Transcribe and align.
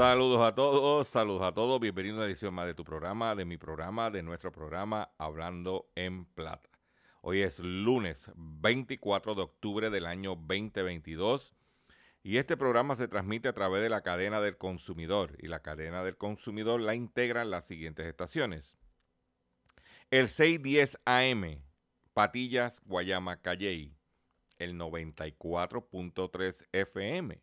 Saludos 0.00 0.40
a 0.40 0.54
todos, 0.54 1.08
saludos 1.08 1.42
a 1.42 1.52
todos. 1.52 1.78
Bienvenido 1.78 2.14
a 2.14 2.18
una 2.20 2.26
edición 2.26 2.54
más 2.54 2.64
de 2.64 2.72
tu 2.72 2.84
programa, 2.84 3.34
de 3.34 3.44
mi 3.44 3.58
programa, 3.58 4.10
de 4.10 4.22
nuestro 4.22 4.50
programa 4.50 5.10
Hablando 5.18 5.90
en 5.94 6.24
Plata. 6.24 6.70
Hoy 7.20 7.42
es 7.42 7.58
lunes 7.58 8.30
24 8.34 9.34
de 9.34 9.42
octubre 9.42 9.90
del 9.90 10.06
año 10.06 10.36
2022 10.36 11.54
y 12.22 12.38
este 12.38 12.56
programa 12.56 12.96
se 12.96 13.08
transmite 13.08 13.48
a 13.48 13.52
través 13.52 13.82
de 13.82 13.90
la 13.90 14.00
cadena 14.00 14.40
del 14.40 14.56
consumidor 14.56 15.36
y 15.38 15.48
la 15.48 15.60
cadena 15.60 16.02
del 16.02 16.16
consumidor 16.16 16.80
la 16.80 16.94
integran 16.94 17.50
las 17.50 17.66
siguientes 17.66 18.06
estaciones. 18.06 18.78
El 20.10 20.30
610 20.30 20.98
AM, 21.04 21.62
Patillas, 22.14 22.80
Guayama, 22.86 23.42
Calley. 23.42 23.94
El 24.56 24.78
94.3 24.78 26.68
FM, 26.72 27.42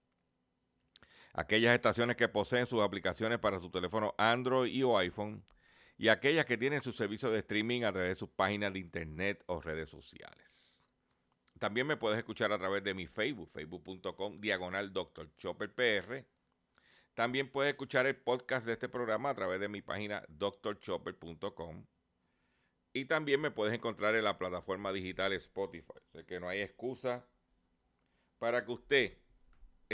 Aquellas 1.33 1.73
estaciones 1.73 2.17
que 2.17 2.27
poseen 2.27 2.65
sus 2.65 2.81
aplicaciones 2.81 3.39
para 3.39 3.59
su 3.59 3.69
teléfono 3.69 4.13
Android 4.17 4.71
y 4.71 4.83
o 4.83 4.97
iPhone 4.97 5.43
y 5.97 6.09
aquellas 6.09 6.45
que 6.45 6.57
tienen 6.57 6.81
su 6.81 6.91
servicio 6.91 7.29
de 7.29 7.39
streaming 7.39 7.83
a 7.83 7.91
través 7.91 8.09
de 8.09 8.15
sus 8.15 8.29
páginas 8.29 8.73
de 8.73 8.79
internet 8.79 9.43
o 9.45 9.61
redes 9.61 9.87
sociales. 9.87 10.91
También 11.59 11.85
me 11.85 11.95
puedes 11.95 12.17
escuchar 12.17 12.51
a 12.51 12.57
través 12.57 12.83
de 12.83 12.95
mi 12.95 13.05
Facebook, 13.05 13.47
facebook.com, 13.49 14.41
diagonal 14.41 14.91
Dr. 14.91 15.35
Chopper 15.37 15.71
PR. 15.71 16.25
También 17.13 17.51
puedes 17.51 17.73
escuchar 17.73 18.07
el 18.07 18.15
podcast 18.15 18.65
de 18.65 18.73
este 18.73 18.89
programa 18.89 19.29
a 19.29 19.35
través 19.35 19.59
de 19.59 19.69
mi 19.69 19.83
página 19.83 20.25
drchopper.com. 20.27 21.85
Y 22.93 23.05
también 23.05 23.39
me 23.39 23.51
puedes 23.51 23.75
encontrar 23.75 24.15
en 24.15 24.23
la 24.23 24.39
plataforma 24.39 24.91
digital 24.91 25.33
Spotify. 25.33 25.99
Sé 26.11 26.25
que 26.25 26.39
no 26.39 26.49
hay 26.49 26.61
excusa 26.61 27.27
para 28.39 28.65
que 28.65 28.71
usted 28.71 29.20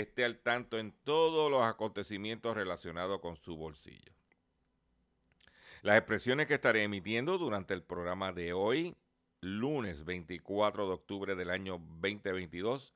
esté 0.02 0.26
al 0.26 0.40
tanto 0.40 0.78
en 0.78 0.92
todos 1.04 1.50
los 1.50 1.64
acontecimientos 1.64 2.56
relacionados 2.56 3.20
con 3.20 3.36
su 3.36 3.58
bolsillo. 3.58 4.14
Las 5.82 5.98
expresiones 5.98 6.46
que 6.48 6.54
estaré 6.56 6.84
emitiendo 6.84 7.38
durante 7.38 7.74
el 7.74 7.84
programa 7.84 8.32
de 8.32 8.54
hoy, 8.54 8.96
lunes 9.42 10.06
24 10.06 10.88
de 10.88 10.94
octubre 10.94 11.36
del 11.36 11.50
año 11.50 11.80
2022, 12.02 12.94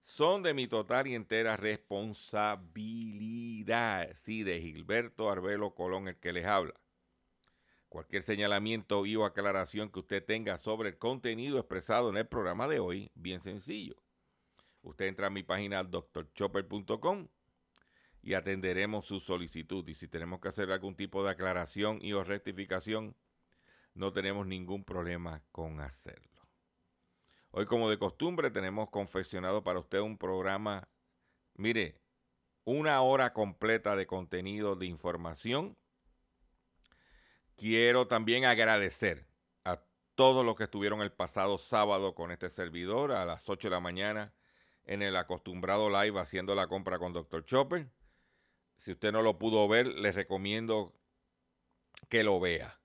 son 0.00 0.42
de 0.42 0.54
mi 0.54 0.66
total 0.68 1.08
y 1.08 1.14
entera 1.14 1.56
responsabilidad. 1.56 4.10
Sí, 4.14 4.42
de 4.42 4.60
Gilberto 4.60 5.30
Arbelo 5.30 5.74
Colón, 5.74 6.08
el 6.08 6.16
que 6.16 6.32
les 6.32 6.46
habla. 6.46 6.74
Cualquier 7.88 8.22
señalamiento 8.22 9.06
y 9.06 9.16
o 9.16 9.24
aclaración 9.24 9.90
que 9.90 10.00
usted 10.00 10.22
tenga 10.24 10.58
sobre 10.58 10.90
el 10.90 10.98
contenido 10.98 11.58
expresado 11.58 12.10
en 12.10 12.18
el 12.18 12.26
programa 12.26 12.68
de 12.68 12.80
hoy, 12.80 13.10
bien 13.14 13.40
sencillo. 13.40 13.96
Usted 14.86 15.06
entra 15.06 15.26
a 15.26 15.30
mi 15.30 15.42
página 15.42 15.82
drchopper.com 15.82 17.26
y 18.22 18.34
atenderemos 18.34 19.04
su 19.04 19.18
solicitud. 19.18 19.86
Y 19.88 19.94
si 19.94 20.06
tenemos 20.06 20.40
que 20.40 20.46
hacer 20.46 20.70
algún 20.70 20.94
tipo 20.94 21.24
de 21.24 21.30
aclaración 21.30 21.98
y 22.00 22.12
o 22.12 22.22
rectificación, 22.22 23.16
no 23.94 24.12
tenemos 24.12 24.46
ningún 24.46 24.84
problema 24.84 25.42
con 25.50 25.80
hacerlo. 25.80 26.46
Hoy, 27.50 27.66
como 27.66 27.90
de 27.90 27.98
costumbre, 27.98 28.52
tenemos 28.52 28.88
confeccionado 28.90 29.64
para 29.64 29.80
usted 29.80 29.98
un 29.98 30.18
programa, 30.18 30.88
mire, 31.54 32.00
una 32.64 33.00
hora 33.02 33.32
completa 33.32 33.96
de 33.96 34.06
contenido 34.06 34.76
de 34.76 34.86
información. 34.86 35.76
Quiero 37.56 38.06
también 38.06 38.44
agradecer 38.44 39.26
a 39.64 39.82
todos 40.14 40.46
los 40.46 40.54
que 40.54 40.64
estuvieron 40.64 41.00
el 41.00 41.10
pasado 41.10 41.58
sábado 41.58 42.14
con 42.14 42.30
este 42.30 42.50
servidor 42.50 43.10
a 43.10 43.24
las 43.24 43.48
8 43.48 43.66
de 43.66 43.74
la 43.74 43.80
mañana 43.80 44.32
en 44.86 45.02
el 45.02 45.16
acostumbrado 45.16 45.90
live 45.90 46.18
haciendo 46.20 46.54
la 46.54 46.68
compra 46.68 46.98
con 46.98 47.12
Dr. 47.12 47.44
Chopper. 47.44 47.88
Si 48.76 48.92
usted 48.92 49.12
no 49.12 49.22
lo 49.22 49.38
pudo 49.38 49.66
ver, 49.68 49.86
les 49.86 50.14
recomiendo 50.14 50.94
que 52.08 52.22
lo 52.22 52.40
vea. 52.40 52.80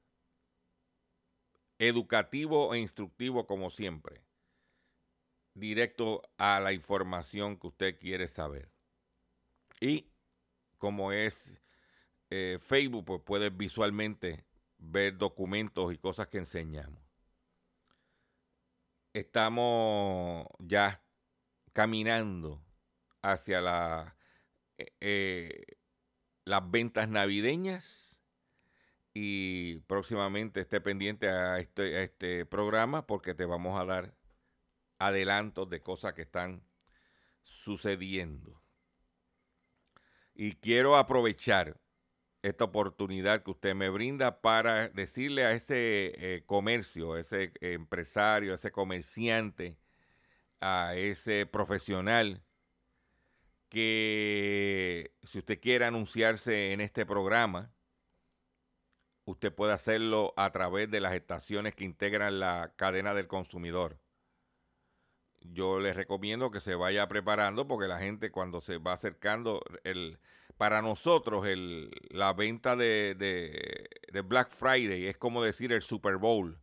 Educativo 1.78 2.74
e 2.74 2.80
instructivo 2.80 3.46
como 3.46 3.70
siempre. 3.70 4.24
Directo 5.54 6.22
a 6.38 6.60
la 6.60 6.74
información 6.74 7.58
que 7.58 7.68
usted 7.68 8.00
quiere 8.00 8.28
saber. 8.28 8.70
Y 9.80 10.12
como 10.78 11.12
es 11.12 11.60
eh, 12.30 12.58
Facebook, 12.60 13.06
pues 13.06 13.22
puede 13.22 13.50
visualmente 13.50 14.46
ver 14.78 15.18
documentos 15.18 15.94
y 15.94 15.98
cosas 15.98 16.28
que 16.28 16.40
enseñamos. 16.40 17.02
estamos 19.14 20.48
ya 20.60 21.04
caminando 21.74 22.62
hacia 23.22 24.16
eh, 24.78 24.94
eh, 25.00 25.66
las 26.46 26.70
ventas 26.70 27.10
navideñas 27.10 28.20
y 29.14 29.80
próximamente 29.82 30.62
esté 30.62 30.82
pendiente 30.82 31.30
a 31.30 31.60
este, 31.60 31.98
a 31.98 32.04
este 32.04 32.46
programa 32.46 33.06
porque 33.06 33.34
te 33.34 33.46
vamos 33.46 33.80
a 33.80 33.86
dar 33.86 34.16
adelantos 35.00 35.70
de 35.70 35.82
cosas 35.82 36.14
que 36.14 36.22
están 36.22 36.64
sucediendo. 37.44 38.62
Y 40.34 40.54
quiero 40.54 40.96
aprovechar 40.96 41.80
esta 42.42 42.64
oportunidad 42.64 43.44
que 43.44 43.52
usted 43.52 43.76
me 43.76 43.90
brinda 43.90 44.42
para 44.42 44.90
decirle 44.90 45.46
a 45.46 45.52
ese 45.52 46.14
eh, 46.16 46.44
comercio, 46.46 47.14
a 47.14 47.20
ese 47.20 47.52
empresario, 47.62 48.54
a 48.54 48.56
ese 48.56 48.72
comerciante, 48.72 49.78
a 50.62 50.96
ese 50.96 51.46
profesional, 51.46 52.44
que 53.70 55.14
si 55.24 55.40
usted 55.40 55.60
quiere 55.60 55.86
anunciarse 55.86 56.74
en 56.74 56.82
este 56.82 57.06
programa, 57.06 57.72
usted 59.26 59.54
puede 59.54 59.74
hacerlo 59.74 60.34
a 60.38 60.52
través 60.52 60.90
de 60.92 61.00
las 61.00 61.14
estaciones 61.14 61.76
que 61.76 61.86
integran 61.86 62.40
la 62.40 62.74
cadena 62.76 63.14
del 63.14 63.28
consumidor. 63.28 64.00
Yo 65.42 65.80
les 65.80 65.96
recomiendo 65.96 66.52
que 66.52 66.60
se 66.60 66.76
vaya 66.76 67.08
preparando 67.08 67.68
porque 67.68 67.88
la 67.88 68.00
gente 68.00 68.32
cuando 68.32 68.62
se 68.62 68.78
va 68.78 68.94
acercando, 68.94 69.64
el, 69.84 70.20
para 70.58 70.82
nosotros 70.82 71.48
el, 71.48 71.92
la 72.10 72.34
venta 72.34 72.76
de, 72.76 73.16
de, 73.18 74.22
Black 74.22 74.50
Friday 74.50 75.08
es 75.08 75.18
como 75.18 75.42
decir 75.42 75.72
el 75.72 75.82
Super 75.82 76.18
Bowl 76.18 76.60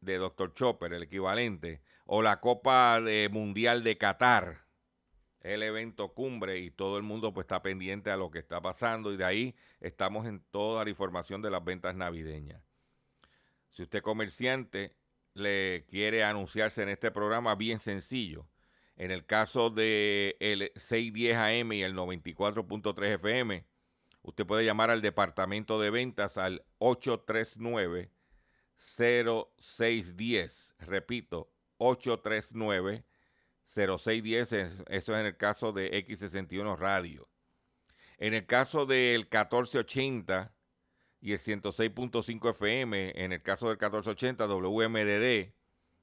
de 0.00 0.16
Dr. 0.16 0.54
Chopper, 0.54 0.94
el 0.94 1.02
equivalente, 1.02 1.82
o 2.12 2.22
la 2.22 2.40
Copa 2.40 3.00
de 3.00 3.28
Mundial 3.28 3.84
de 3.84 3.96
Qatar, 3.96 4.64
el 5.42 5.62
evento 5.62 6.12
cumbre 6.12 6.58
y 6.58 6.72
todo 6.72 6.96
el 6.96 7.04
mundo 7.04 7.32
pues 7.32 7.44
está 7.44 7.62
pendiente 7.62 8.10
a 8.10 8.16
lo 8.16 8.32
que 8.32 8.40
está 8.40 8.60
pasando 8.60 9.12
y 9.12 9.16
de 9.16 9.24
ahí 9.24 9.54
estamos 9.78 10.26
en 10.26 10.40
toda 10.50 10.82
la 10.82 10.90
información 10.90 11.40
de 11.40 11.52
las 11.52 11.64
ventas 11.64 11.94
navideñas. 11.94 12.64
Si 13.70 13.84
usted 13.84 14.02
comerciante 14.02 14.92
le 15.34 15.84
quiere 15.88 16.24
anunciarse 16.24 16.82
en 16.82 16.88
este 16.88 17.12
programa, 17.12 17.54
bien 17.54 17.78
sencillo 17.78 18.48
en 18.96 19.12
el 19.12 19.24
caso 19.24 19.70
de 19.70 20.36
el 20.40 20.72
610 20.74 21.36
AM 21.36 21.72
y 21.74 21.84
el 21.84 21.94
94.3 21.94 23.14
FM, 23.14 23.64
usted 24.22 24.46
puede 24.46 24.64
llamar 24.64 24.90
al 24.90 25.00
departamento 25.00 25.80
de 25.80 25.90
ventas 25.90 26.38
al 26.38 26.64
839 26.78 28.10
0610. 28.74 30.74
Repito, 30.80 31.52
839 31.80 33.04
0610, 33.64 34.52
eso 34.52 34.84
es 34.86 35.08
en 35.08 35.26
el 35.26 35.36
caso 35.36 35.72
de 35.72 35.92
X61 36.04 36.76
Radio. 36.76 37.28
En 38.18 38.34
el 38.34 38.46
caso 38.46 38.84
del 38.84 39.20
1480 39.20 40.52
y 41.20 41.32
el 41.32 41.38
106.5 41.38 42.50
FM, 42.50 43.12
en 43.14 43.32
el 43.32 43.42
caso 43.42 43.68
del 43.68 43.76
1480 43.76 44.46
WMDD, 44.46 45.54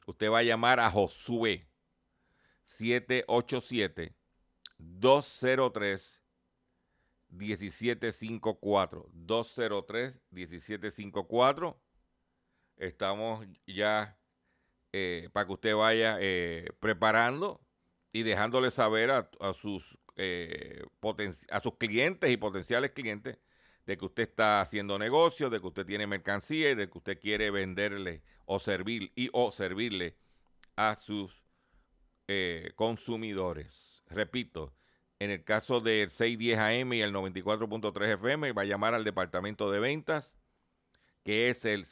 usted 0.05 0.31
va 0.31 0.39
a 0.39 0.43
llamar 0.43 0.79
a 0.79 0.89
Josué 0.89 1.67
787 2.63 4.15
203 4.77 6.23
1754 7.29 9.09
203 9.11 10.21
1754 10.31 11.81
estamos 12.77 13.45
ya 13.65 14.17
eh, 14.93 15.29
para 15.33 15.45
que 15.45 15.53
usted 15.53 15.75
vaya 15.75 16.17
eh, 16.19 16.69
preparando 16.79 17.61
y 18.11 18.23
dejándole 18.23 18.71
saber 18.71 19.11
a, 19.11 19.29
sus 19.53 19.99
eh, 20.15 20.83
a 21.51 21.59
sus 21.59 21.75
clientes 21.77 22.29
y 22.29 22.37
potenciales 22.37 22.91
clientes 22.91 23.37
de 23.85 23.97
que 23.97 24.05
usted 24.05 24.23
está 24.23 24.61
haciendo 24.61 24.97
negocio, 24.97 25.49
de 25.49 25.59
que 25.59 25.67
usted 25.67 25.85
tiene 25.85 26.07
mercancía 26.07 26.71
y 26.71 26.75
de 26.75 26.89
que 26.89 26.97
usted 26.97 27.19
quiere 27.19 27.51
venderle 27.51 28.23
o 28.45 28.59
servir 28.59 29.11
y 29.15 29.29
o 29.33 29.51
servirle 29.51 30.15
a 30.75 30.95
sus 30.95 31.43
consumidores. 32.75 34.03
Repito, 34.07 34.73
en 35.19 35.31
el 35.31 35.43
caso 35.43 35.79
del 35.79 36.11
610 36.11 36.59
AM 36.59 36.93
y 36.93 37.01
el 37.01 37.13
94.3 37.13 38.13
FM, 38.13 38.51
va 38.51 38.63
a 38.63 38.65
llamar 38.65 38.93
al 38.93 39.03
departamento 39.03 39.71
de 39.71 39.79
ventas, 39.79 40.37
que 41.23 41.49
es 41.49 41.65
el 41.65 41.85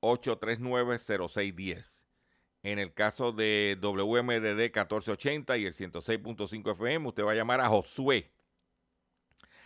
787-839-0610. 0.00 2.04
En 2.62 2.78
el 2.78 2.92
caso 2.92 3.32
de 3.32 3.78
WMDD 3.80 4.74
1480 4.74 5.56
y 5.56 5.64
el 5.64 5.72
106.5 5.72 6.72
FM, 6.72 7.08
usted 7.08 7.24
va 7.24 7.32
a 7.32 7.34
llamar 7.34 7.60
a 7.60 7.68
Josué 7.68 8.30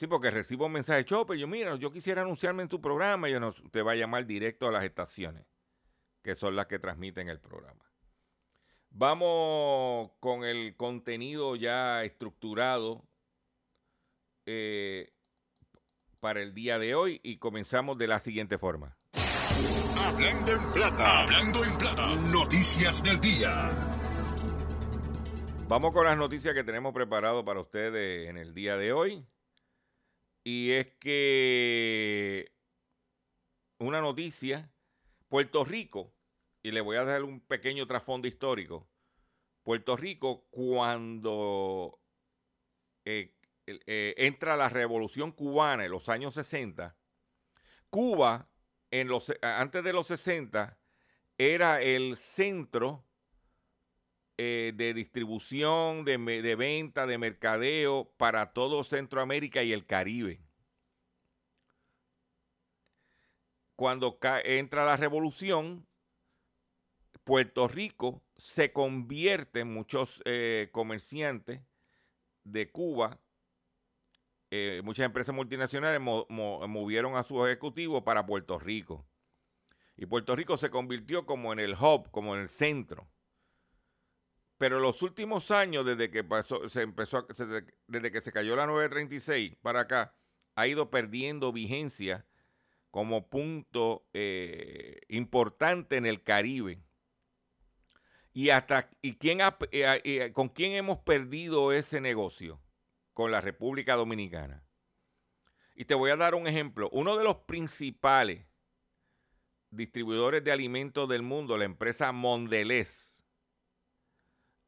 Sí, 0.00 0.06
porque 0.06 0.30
recibo 0.30 0.64
un 0.64 0.72
mensaje, 0.72 1.04
Chopper, 1.04 1.36
yo 1.36 1.46
mira, 1.46 1.76
yo 1.76 1.92
quisiera 1.92 2.22
anunciarme 2.22 2.62
en 2.62 2.70
tu 2.70 2.80
programa 2.80 3.28
y 3.28 3.36
usted 3.36 3.84
va 3.84 3.92
a 3.92 3.96
llamar 3.96 4.24
directo 4.24 4.66
a 4.66 4.72
las 4.72 4.82
estaciones, 4.82 5.44
que 6.22 6.34
son 6.34 6.56
las 6.56 6.68
que 6.68 6.78
transmiten 6.78 7.28
el 7.28 7.38
programa. 7.38 7.84
Vamos 8.88 10.10
con 10.20 10.44
el 10.44 10.74
contenido 10.76 11.54
ya 11.54 12.02
estructurado 12.02 13.04
eh, 14.46 15.12
para 16.18 16.40
el 16.40 16.54
día 16.54 16.78
de 16.78 16.94
hoy 16.94 17.20
y 17.22 17.36
comenzamos 17.36 17.98
de 17.98 18.08
la 18.08 18.20
siguiente 18.20 18.56
forma. 18.56 18.96
Hablando 20.12 20.52
en 20.52 20.72
plata, 20.72 21.20
hablando 21.20 21.64
en 21.64 21.78
plata, 21.78 22.16
noticias 22.16 23.00
del 23.00 23.20
día. 23.20 23.70
Vamos 25.68 25.94
con 25.94 26.04
las 26.04 26.18
noticias 26.18 26.52
que 26.52 26.64
tenemos 26.64 26.92
preparado 26.92 27.44
para 27.44 27.60
ustedes 27.60 28.28
en 28.28 28.36
el 28.36 28.52
día 28.52 28.76
de 28.76 28.92
hoy. 28.92 29.24
Y 30.42 30.72
es 30.72 30.88
que 30.98 32.52
una 33.78 34.00
noticia, 34.00 34.72
Puerto 35.28 35.64
Rico 35.64 36.12
y 36.60 36.72
le 36.72 36.80
voy 36.80 36.96
a 36.96 37.04
dar 37.04 37.22
un 37.22 37.38
pequeño 37.40 37.86
trasfondo 37.86 38.26
histórico. 38.26 38.90
Puerto 39.62 39.96
Rico, 39.96 40.48
cuando 40.50 42.00
eh, 43.04 43.36
eh, 43.64 44.14
entra 44.16 44.56
la 44.56 44.68
revolución 44.68 45.30
cubana 45.30 45.84
en 45.84 45.92
los 45.92 46.08
años 46.08 46.34
60, 46.34 46.96
Cuba, 47.90 48.49
en 48.90 49.08
los, 49.08 49.32
antes 49.42 49.84
de 49.84 49.92
los 49.92 50.06
60, 50.06 50.78
era 51.38 51.80
el 51.80 52.16
centro 52.16 53.04
eh, 54.36 54.72
de 54.74 54.94
distribución, 54.94 56.04
de, 56.04 56.16
de 56.18 56.56
venta, 56.56 57.06
de 57.06 57.18
mercadeo 57.18 58.12
para 58.16 58.52
todo 58.52 58.84
Centroamérica 58.84 59.62
y 59.62 59.72
el 59.72 59.86
Caribe. 59.86 60.40
Cuando 63.76 64.18
entra 64.44 64.84
la 64.84 64.96
revolución, 64.96 65.86
Puerto 67.24 67.68
Rico 67.68 68.22
se 68.36 68.72
convierte 68.72 69.60
en 69.60 69.72
muchos 69.72 70.22
eh, 70.24 70.68
comerciantes 70.72 71.62
de 72.44 72.70
Cuba, 72.70 73.20
eh, 74.50 74.80
muchas 74.84 75.06
empresas 75.06 75.34
multinacionales 75.34 76.00
movieron 76.00 77.16
a 77.16 77.22
sus 77.22 77.46
ejecutivos 77.46 78.02
para 78.02 78.26
Puerto 78.26 78.58
Rico. 78.58 79.06
Y 79.96 80.06
Puerto 80.06 80.34
Rico 80.34 80.56
se 80.56 80.70
convirtió 80.70 81.26
como 81.26 81.52
en 81.52 81.60
el 81.60 81.74
hub, 81.74 82.10
como 82.10 82.34
en 82.34 82.42
el 82.42 82.48
centro. 82.48 83.08
Pero 84.58 84.80
los 84.80 85.02
últimos 85.02 85.50
años, 85.50 85.86
desde 85.86 86.10
que 86.10 86.24
pasó, 86.24 86.68
se 86.68 86.82
empezó, 86.82 87.26
desde 87.86 88.12
que 88.12 88.20
se 88.20 88.32
cayó 88.32 88.56
la 88.56 88.66
936 88.66 89.56
para 89.62 89.80
acá, 89.80 90.14
ha 90.54 90.66
ido 90.66 90.90
perdiendo 90.90 91.52
vigencia 91.52 92.26
como 92.90 93.28
punto 93.28 94.06
eh, 94.12 95.00
importante 95.08 95.96
en 95.96 96.06
el 96.06 96.22
Caribe 96.22 96.82
¿Y, 98.32 98.50
hasta, 98.50 98.88
y 99.02 99.14
quién 99.14 99.38
eh, 99.72 100.30
con 100.32 100.48
quién 100.48 100.72
hemos 100.72 100.98
perdido 100.98 101.72
ese 101.72 102.00
negocio? 102.00 102.60
Con 103.20 103.32
la 103.32 103.42
República 103.42 103.96
Dominicana. 103.96 104.64
Y 105.74 105.84
te 105.84 105.94
voy 105.94 106.10
a 106.10 106.16
dar 106.16 106.34
un 106.34 106.46
ejemplo. 106.46 106.88
Uno 106.90 107.18
de 107.18 107.24
los 107.24 107.36
principales 107.40 108.46
distribuidores 109.68 110.42
de 110.42 110.50
alimentos 110.50 111.06
del 111.06 111.20
mundo, 111.20 111.58
la 111.58 111.66
empresa 111.66 112.12
Mondelez, 112.12 113.22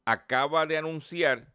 acaba 0.04 0.66
de 0.66 0.76
anunciar 0.76 1.54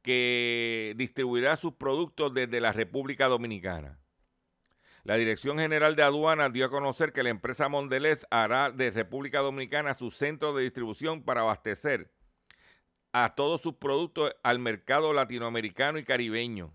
que 0.00 0.94
distribuirá 0.96 1.54
sus 1.58 1.74
productos 1.74 2.32
desde 2.32 2.62
la 2.62 2.72
República 2.72 3.26
Dominicana. 3.26 4.00
La 5.04 5.16
Dirección 5.16 5.58
General 5.58 5.96
de 5.96 6.02
Aduanas 6.02 6.50
dio 6.50 6.64
a 6.64 6.70
conocer 6.70 7.12
que 7.12 7.22
la 7.22 7.28
empresa 7.28 7.68
Mondelez 7.68 8.26
hará 8.30 8.70
de 8.70 8.90
República 8.90 9.40
Dominicana 9.40 9.92
su 9.92 10.10
centro 10.10 10.54
de 10.54 10.62
distribución 10.62 11.22
para 11.22 11.42
abastecer 11.42 12.10
a 13.24 13.34
todos 13.34 13.60
sus 13.60 13.74
productos 13.74 14.34
al 14.42 14.58
mercado 14.58 15.12
latinoamericano 15.12 15.98
y 15.98 16.04
caribeño. 16.04 16.72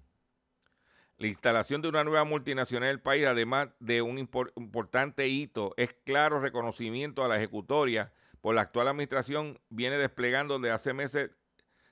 La 1.17 1.27
instalación 1.27 1.81
de 1.81 1.87
una 1.87 2.03
nueva 2.03 2.25
multinacional 2.25 2.89
en 2.89 2.95
el 2.95 3.01
país, 3.01 3.25
además 3.25 3.69
de 3.79 4.01
un 4.01 4.17
importante 4.17 5.27
hito, 5.27 5.73
es 5.77 5.93
claro 6.03 6.41
reconocimiento 6.41 7.23
a 7.23 7.27
la 7.27 7.37
ejecutoria 7.37 8.11
por 8.41 8.55
la 8.55 8.61
actual 8.61 8.89
administración, 8.89 9.59
viene 9.69 9.97
desplegando 9.97 10.59
desde 10.59 10.71
hace 10.71 10.93
meses 10.93 11.31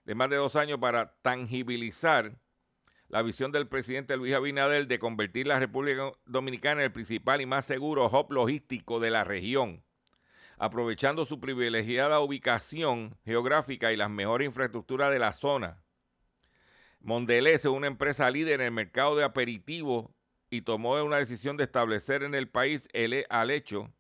de 0.04 0.16
más 0.16 0.30
de 0.30 0.36
dos 0.36 0.56
años 0.58 0.80
para 0.80 1.14
tangibilizar 1.22 2.36
la 3.08 3.22
visión 3.22 3.52
del 3.52 3.68
presidente 3.68 4.18
Luis 4.18 4.34
Abinader 4.34 4.88
de 4.88 5.00
convertir 5.00 5.48
la 5.48 5.60
República 5.60 6.12
Dominicana 6.26 6.82
en 6.82 6.86
el 6.86 6.92
principal 6.92 7.40
y 7.40 7.46
más 7.46 7.66
seguro 7.66 8.08
hub 8.08 8.32
logístico 8.34 9.00
de 9.00 9.12
la 9.12 9.24
región, 9.24 9.84
aprovechando 10.62 11.26
su 11.26 11.40
privilegiada 11.40 12.20
ubicación 12.20 13.18
geográfica 13.26 13.92
y 13.92 13.98
las 13.98 14.12
mejores 14.12 14.46
infraestructuras 14.46 15.12
de 15.12 15.18
la 15.18 15.34
zona. 15.34 15.82
Mondelez 17.00 17.62
es 17.62 17.66
una 17.66 17.88
empresa 17.88 18.30
líder 18.30 18.62
en 18.62 18.68
el 18.68 18.72
mercado 18.72 19.16
de 19.16 19.24
aperitivos 19.24 20.12
y 20.52 20.62
tomó 20.62 21.04
una 21.04 21.18
decisión 21.18 21.58
de 21.58 21.64
establecer 21.64 22.22
en 22.22 22.36
el 22.36 22.48
país 22.48 22.88
el, 22.94 23.26
al 23.32 23.50
hecho 23.50 23.92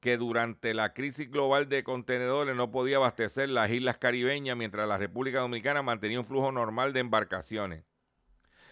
que 0.00 0.18
durante 0.18 0.74
la 0.74 0.92
crisis 0.92 1.30
global 1.30 1.70
de 1.70 1.82
contenedores 1.82 2.54
no 2.54 2.70
podía 2.70 2.98
abastecer 2.98 3.48
las 3.48 3.70
islas 3.70 3.96
caribeñas 3.96 4.58
mientras 4.58 4.86
la 4.86 4.98
República 4.98 5.40
Dominicana 5.40 5.80
mantenía 5.80 6.20
un 6.20 6.26
flujo 6.26 6.52
normal 6.52 6.92
de 6.92 7.00
embarcaciones. 7.00 7.84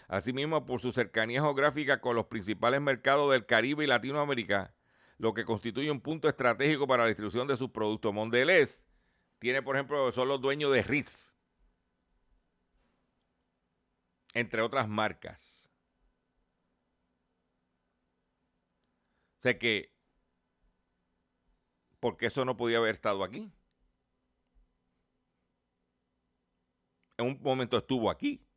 Asimismo, 0.07 0.63
por 0.67 0.79
su 0.79 0.91
cercanía 0.91 1.41
geográfica 1.41 2.01
con 2.01 2.15
los 2.15 2.27
principales 2.27 2.81
mercados 2.81 3.31
del 3.31 3.47
Caribe 3.47 3.83
y 3.83 3.87
Latinoamérica, 3.87 4.75
lo 5.19 5.33
que 5.33 5.45
constituye 5.45 5.91
un 5.91 6.01
punto 6.01 6.27
estratégico 6.29 6.87
para 6.87 7.03
la 7.03 7.09
distribución 7.09 7.47
de 7.47 7.57
sus 7.57 7.69
productos. 7.69 8.13
Mondelez 8.13 8.85
tiene, 9.37 9.61
por 9.61 9.75
ejemplo, 9.75 10.11
son 10.11 10.29
los 10.29 10.41
dueños 10.41 10.71
de 10.71 10.81
Ritz, 10.81 11.35
entre 14.33 14.61
otras 14.61 14.87
marcas. 14.87 15.69
Sé 19.41 19.57
que 19.57 19.93
porque 21.99 22.27
eso 22.27 22.45
no 22.45 22.55
podía 22.57 22.77
haber 22.77 22.95
estado 22.95 23.23
aquí. 23.23 23.51
En 27.17 27.25
un 27.25 27.41
momento 27.41 27.77
estuvo 27.77 28.09
aquí. 28.09 28.48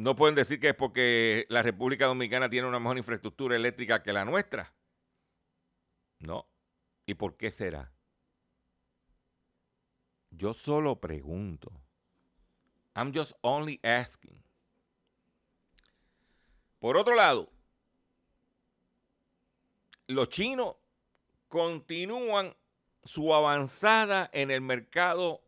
No 0.00 0.16
pueden 0.16 0.34
decir 0.34 0.58
que 0.58 0.70
es 0.70 0.74
porque 0.74 1.44
la 1.50 1.62
República 1.62 2.06
Dominicana 2.06 2.48
tiene 2.48 2.66
una 2.66 2.78
mejor 2.78 2.96
infraestructura 2.96 3.54
eléctrica 3.54 4.02
que 4.02 4.14
la 4.14 4.24
nuestra. 4.24 4.72
No. 6.20 6.48
¿Y 7.04 7.12
por 7.12 7.36
qué 7.36 7.50
será? 7.50 7.92
Yo 10.30 10.54
solo 10.54 10.98
pregunto. 10.98 11.70
I'm 12.94 13.12
just 13.14 13.32
only 13.42 13.78
asking. 13.82 14.42
Por 16.78 16.96
otro 16.96 17.14
lado, 17.14 17.52
los 20.06 20.30
chinos 20.30 20.76
continúan 21.46 22.56
su 23.04 23.34
avanzada 23.34 24.30
en 24.32 24.50
el 24.50 24.62
mercado 24.62 25.42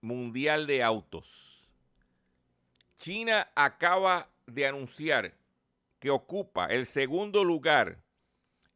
mundial 0.00 0.68
de 0.68 0.84
autos. 0.84 1.55
China 2.96 3.50
acaba 3.54 4.30
de 4.46 4.66
anunciar 4.66 5.34
que 5.98 6.10
ocupa 6.10 6.66
el 6.66 6.86
segundo 6.86 7.44
lugar 7.44 8.02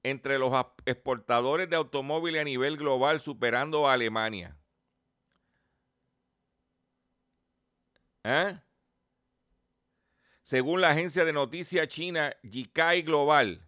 entre 0.03 0.39
los 0.39 0.53
exportadores 0.87 1.69
de 1.69 1.77
automóviles 1.77 2.41
a 2.41 2.45
nivel 2.45 2.77
global, 2.77 3.21
superando 3.21 3.89
a 3.89 3.93
Alemania. 3.93 4.57
¿Eh? 8.25 8.59
Según 10.43 10.81
la 10.81 10.91
agencia 10.91 11.25
de 11.25 11.33
noticias 11.33 11.89
china 11.89 12.35
Jikai 12.43 13.03
Global, 13.03 13.67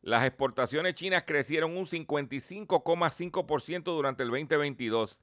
las 0.00 0.24
exportaciones 0.24 0.94
chinas 0.94 1.24
crecieron 1.24 1.76
un 1.76 1.86
55,5% 1.86 3.84
durante 3.84 4.22
el 4.22 4.30
2022. 4.30 5.18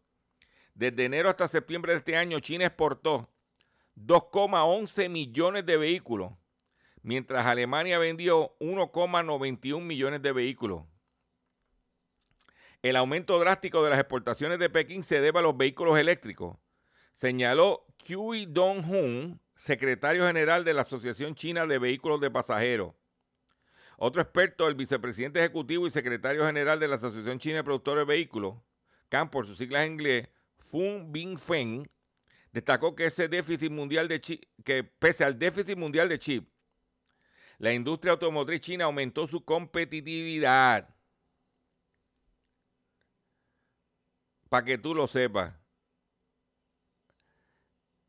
Desde 0.74 1.06
enero 1.06 1.30
hasta 1.30 1.48
septiembre 1.48 1.92
de 1.92 2.00
este 2.00 2.18
año, 2.18 2.40
China 2.40 2.66
exportó 2.66 3.31
2,11 3.96 5.10
millones 5.10 5.66
de 5.66 5.78
vehículos, 5.78 6.34
mientras 7.02 7.46
Alemania 7.46 8.00
vendió 8.00 8.56
1,91 8.60 9.82
millones 9.82 10.22
de 10.22 10.32
vehículos. 10.32 10.84
El 12.82 12.96
aumento 12.96 13.38
drástico 13.40 13.84
de 13.84 13.92
las 13.92 14.00
exportaciones 14.00 14.58
de 14.58 14.70
Pekín 14.70 15.04
se 15.04 15.22
debe 15.22 15.40
a 15.40 15.44
los 15.44 15.56
vehículos 15.56 16.00
eléctricos, 16.00 16.58
señaló 17.12 17.86
Kui 18.08 18.48
Dong-hun, 18.48 19.40
secretario 19.56 20.26
general 20.26 20.64
de 20.64 20.74
la 20.74 20.82
Asociación 20.82 21.36
China 21.36 21.68
de 21.68 21.78
Vehículos 21.78 22.20
de 22.20 22.32
Pasajeros. 22.32 22.96
Otro 23.98 24.24
experto, 24.24 24.68
el 24.68 24.74
vicepresidente 24.74 25.40
ejecutivo 25.40 25.86
y 25.86 25.92
secretario 25.92 26.44
general 26.44 26.80
de 26.80 26.88
la 26.88 26.96
Asociación 26.96 27.38
China 27.38 27.58
de 27.58 27.64
Productores 27.64 28.08
de 28.08 28.14
Vehículos, 28.14 28.56
CAM 29.10 29.30
por 29.30 29.46
sus 29.46 29.60
siglas 29.60 29.86
en 29.86 29.92
inglés, 29.92 30.30
Fung 30.58 31.38
Feng, 31.38 31.86
destacó 32.52 32.96
que 32.96 33.06
ese 33.06 33.28
déficit 33.28 33.72
mundial 33.72 34.08
de 34.08 34.22
chip, 34.22 34.44
que 34.64 34.84
pese 34.84 35.24
al 35.24 35.40
déficit 35.40 35.78
mundial 35.78 36.10
de 36.10 36.20
chip, 36.20 36.50
la 37.58 37.74
industria 37.74 38.14
automotriz 38.14 38.62
china 38.62 38.86
aumentó 38.86 39.28
su 39.28 39.46
competitividad. 39.46 40.90
Para 44.50 44.66
que 44.66 44.78
tú 44.78 44.94
lo 44.94 45.08
sepas. 45.08 45.54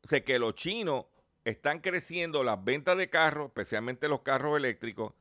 sé 0.03 0.23
que 0.23 0.37
los 0.37 0.55
chinos 0.55 1.05
están 1.45 1.79
creciendo 1.79 2.43
las 2.43 2.61
ventas 2.61 2.97
de 2.97 3.09
carros, 3.09 3.47
especialmente 3.47 4.09
los 4.09 4.21
carros 4.21 4.57
eléctricos, 4.57 5.13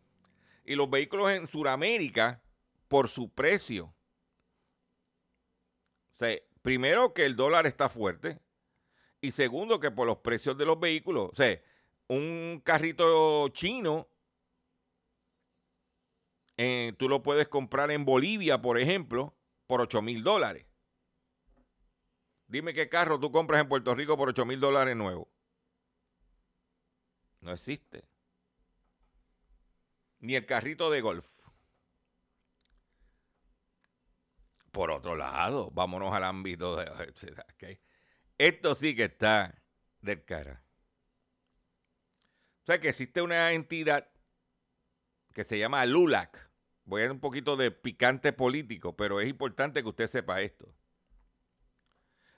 y 0.64 0.74
los 0.74 0.90
vehículos 0.90 1.30
en 1.30 1.46
Sudamérica 1.46 2.42
por 2.88 3.08
su 3.08 3.28
precio. 3.28 3.94
O 6.14 6.16
sea, 6.16 6.36
primero 6.62 7.14
que 7.14 7.24
el 7.24 7.36
dólar 7.36 7.66
está 7.66 7.88
fuerte 7.88 8.40
y 9.22 9.30
segundo 9.30 9.80
que 9.80 9.90
por 9.90 10.06
los 10.06 10.18
precios 10.18 10.58
de 10.58 10.66
los 10.66 10.78
vehículos. 10.78 11.30
O 11.32 11.34
sea, 11.34 11.58
un 12.08 12.60
carrito 12.62 13.48
chino, 13.50 14.08
eh, 16.56 16.92
tú 16.98 17.08
lo 17.08 17.22
puedes 17.22 17.48
comprar 17.48 17.90
en 17.92 18.04
Bolivia, 18.04 18.60
por 18.60 18.78
ejemplo, 18.78 19.34
por 19.66 19.80
8 19.80 20.02
mil 20.02 20.22
dólares. 20.24 20.66
Dime 22.48 22.74
qué 22.74 22.88
carro 22.88 23.18
tú 23.18 23.30
compras 23.30 23.62
en 23.62 23.68
Puerto 23.68 23.94
Rico 23.94 24.16
por 24.16 24.28
8 24.28 24.44
mil 24.44 24.60
dólares 24.60 24.96
nuevo. 24.96 25.30
No 27.40 27.52
existe. 27.52 28.04
Ni 30.18 30.34
el 30.34 30.46
carrito 30.46 30.90
de 30.90 31.00
golf. 31.00 31.26
Por 34.72 34.90
otro 34.90 35.16
lado, 35.16 35.70
vámonos 35.70 36.12
al 36.12 36.24
ámbito 36.24 36.76
de... 36.76 37.78
Esto 38.38 38.74
sí 38.74 38.94
que 38.94 39.04
está 39.04 39.62
del 40.00 40.24
cara. 40.24 40.62
O 42.62 42.66
sea 42.66 42.80
que 42.80 42.88
existe 42.90 43.22
una 43.22 43.52
entidad 43.52 44.08
que 45.32 45.44
se 45.44 45.58
llama 45.58 45.84
LULAC. 45.86 46.50
Voy 46.84 47.00
a 47.00 47.04
dar 47.04 47.12
un 47.12 47.20
poquito 47.20 47.56
de 47.56 47.70
picante 47.70 48.32
político, 48.32 48.96
pero 48.96 49.20
es 49.20 49.28
importante 49.28 49.82
que 49.82 49.88
usted 49.88 50.06
sepa 50.06 50.40
esto. 50.40 50.72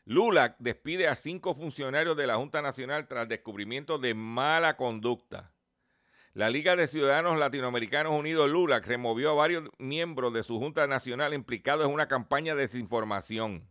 LULAC 0.06 0.56
despide 0.58 1.08
a 1.08 1.16
cinco 1.16 1.54
funcionarios 1.54 2.16
de 2.16 2.26
la 2.26 2.36
Junta 2.36 2.60
Nacional 2.60 3.08
tras 3.08 3.28
descubrimiento 3.28 3.98
de 3.98 4.14
mala 4.14 4.76
conducta. 4.76 5.52
La 6.34 6.50
Liga 6.50 6.76
de 6.76 6.88
Ciudadanos 6.88 7.38
Latinoamericanos 7.38 8.12
Unidos, 8.12 8.50
LULAC, 8.50 8.86
removió 8.86 9.30
a 9.30 9.34
varios 9.34 9.70
miembros 9.78 10.32
de 10.34 10.42
su 10.42 10.58
Junta 10.58 10.86
Nacional 10.86 11.32
implicados 11.32 11.86
en 11.86 11.92
una 11.92 12.08
campaña 12.08 12.54
de 12.54 12.62
desinformación. 12.62 13.68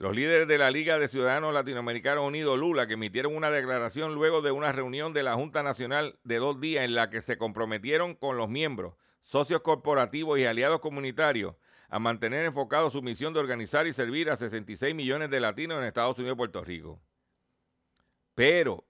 Los 0.00 0.16
líderes 0.16 0.48
de 0.48 0.56
la 0.56 0.70
Liga 0.70 0.98
de 0.98 1.08
Ciudadanos 1.08 1.52
Latinoamericanos 1.52 2.24
Unidos, 2.24 2.58
LULAC, 2.58 2.92
emitieron 2.92 3.36
una 3.36 3.50
declaración 3.50 4.14
luego 4.14 4.40
de 4.40 4.50
una 4.50 4.72
reunión 4.72 5.12
de 5.12 5.22
la 5.22 5.34
Junta 5.34 5.62
Nacional 5.62 6.18
de 6.24 6.38
dos 6.38 6.58
días 6.58 6.86
en 6.86 6.94
la 6.94 7.10
que 7.10 7.20
se 7.20 7.36
comprometieron 7.36 8.14
con 8.14 8.38
los 8.38 8.48
miembros, 8.48 8.94
socios 9.20 9.60
corporativos 9.60 10.38
y 10.38 10.46
aliados 10.46 10.80
comunitarios 10.80 11.54
a 11.90 11.98
mantener 11.98 12.46
enfocado 12.46 12.88
su 12.88 13.02
misión 13.02 13.34
de 13.34 13.40
organizar 13.40 13.86
y 13.86 13.92
servir 13.92 14.30
a 14.30 14.38
66 14.38 14.94
millones 14.94 15.28
de 15.28 15.38
latinos 15.38 15.76
en 15.76 15.84
Estados 15.84 16.16
Unidos 16.16 16.34
y 16.34 16.38
Puerto 16.38 16.64
Rico. 16.64 16.98
Pero 18.34 18.86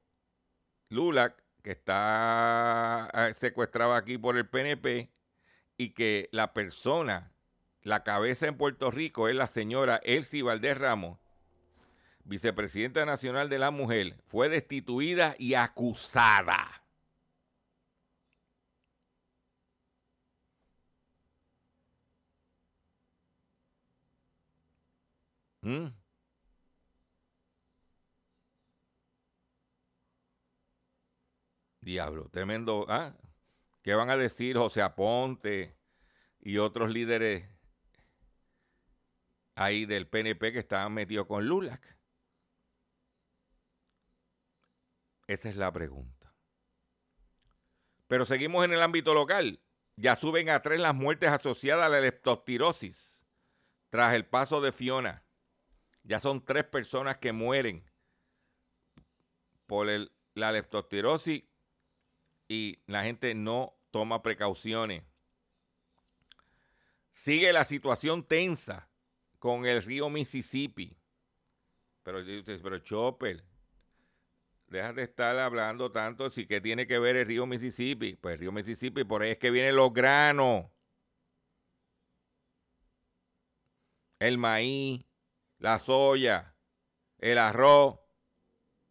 LULAC 0.91 1.43
que 1.65 1.73
está 1.73 3.11
eh, 3.13 3.35
secuestrado 3.35 3.95
aquí 3.95 4.17
por 4.17 4.37
el 4.37 4.49
PNP 4.49 5.11
y 5.77 5.91
que 5.91 6.29
la 6.31 6.53
persona, 6.53 7.33
la 7.83 8.03
cabeza 8.05 8.47
en 8.47 8.57
Puerto 8.57 8.91
Rico 8.91 9.29
es 9.29 9.35
la 9.35 9.47
señora 9.47 10.01
Elsie 10.05 10.43
Valdés 10.43 10.77
Ramos, 10.79 11.19
vicepresidenta 12.25 13.05
nacional 13.07 13.49
de 13.49 13.59
la 13.59 13.71
mujer, 13.71 14.17
fue 14.29 14.49
destituida 14.49 15.35
y 15.39 15.55
acusada. 15.55 16.83
¿Mm? 25.63 25.89
Diablo, 31.81 32.29
tremendo. 32.31 32.87
¿ah? 32.89 33.15
¿Qué 33.83 33.95
van 33.95 34.11
a 34.11 34.17
decir 34.17 34.57
José 34.57 34.83
Aponte 34.83 35.77
y 36.41 36.59
otros 36.59 36.91
líderes 36.91 37.45
ahí 39.61 39.85
del 39.85 40.09
PNP 40.09 40.55
que 40.55 40.59
estaban 40.59 40.95
metidos 40.95 41.27
con 41.27 41.47
Lulac? 41.47 41.99
Esa 45.27 45.51
es 45.51 45.57
la 45.57 45.71
pregunta. 45.71 46.35
Pero 48.09 48.25
seguimos 48.25 48.65
en 48.65 48.73
el 48.73 48.83
ámbito 48.83 49.13
local. 49.13 49.61
Ya 49.97 50.17
suben 50.17 50.49
a 50.49 50.63
tres 50.63 50.81
las 50.81 50.95
muertes 50.95 51.29
asociadas 51.29 51.85
a 51.85 51.89
la 51.91 52.01
leptospirosis 52.01 53.29
tras 53.91 54.15
el 54.15 54.25
paso 54.25 54.63
de 54.63 54.73
Fiona. 54.73 55.25
Ya 56.05 56.21
son 56.21 56.43
tres 56.43 56.65
personas 56.65 57.19
que 57.19 57.33
mueren 57.33 57.85
por 59.67 59.87
la 60.35 60.53
leptospirosis 60.53 61.45
y 62.49 62.83
la 62.87 63.05
gente 63.05 63.35
no 63.35 63.79
toma 63.91 64.23
precauciones. 64.23 65.05
Sigue 67.11 67.53
la 67.53 67.65
situación 67.65 68.25
tensa 68.25 68.90
con 69.41 69.67
el 69.67 69.83
río 69.83 70.09
Mississippi. 70.09 70.97
Pero, 72.05 72.21
pero 72.63 72.79
Chopper, 72.79 73.43
deja 74.69 74.93
de 74.93 75.03
estar 75.03 75.37
hablando 75.39 75.91
tanto 75.91 76.31
si 76.31 76.47
que 76.47 76.61
tiene 76.61 76.87
que 76.87 76.99
ver 77.01 77.17
el 77.17 77.27
río 77.27 77.47
Mississippi. 77.47 78.15
Pues 78.15 78.35
el 78.35 78.41
río 78.41 78.53
Mississippi, 78.53 79.03
por 79.03 79.23
ahí 79.23 79.33
es 79.33 79.39
que 79.39 79.51
vienen 79.51 79.75
los 79.75 79.93
granos. 79.93 80.67
El 84.19 84.37
maíz, 84.37 85.07
la 85.59 85.79
soya, 85.79 86.55
el 87.19 87.39
arroz, 87.39 87.99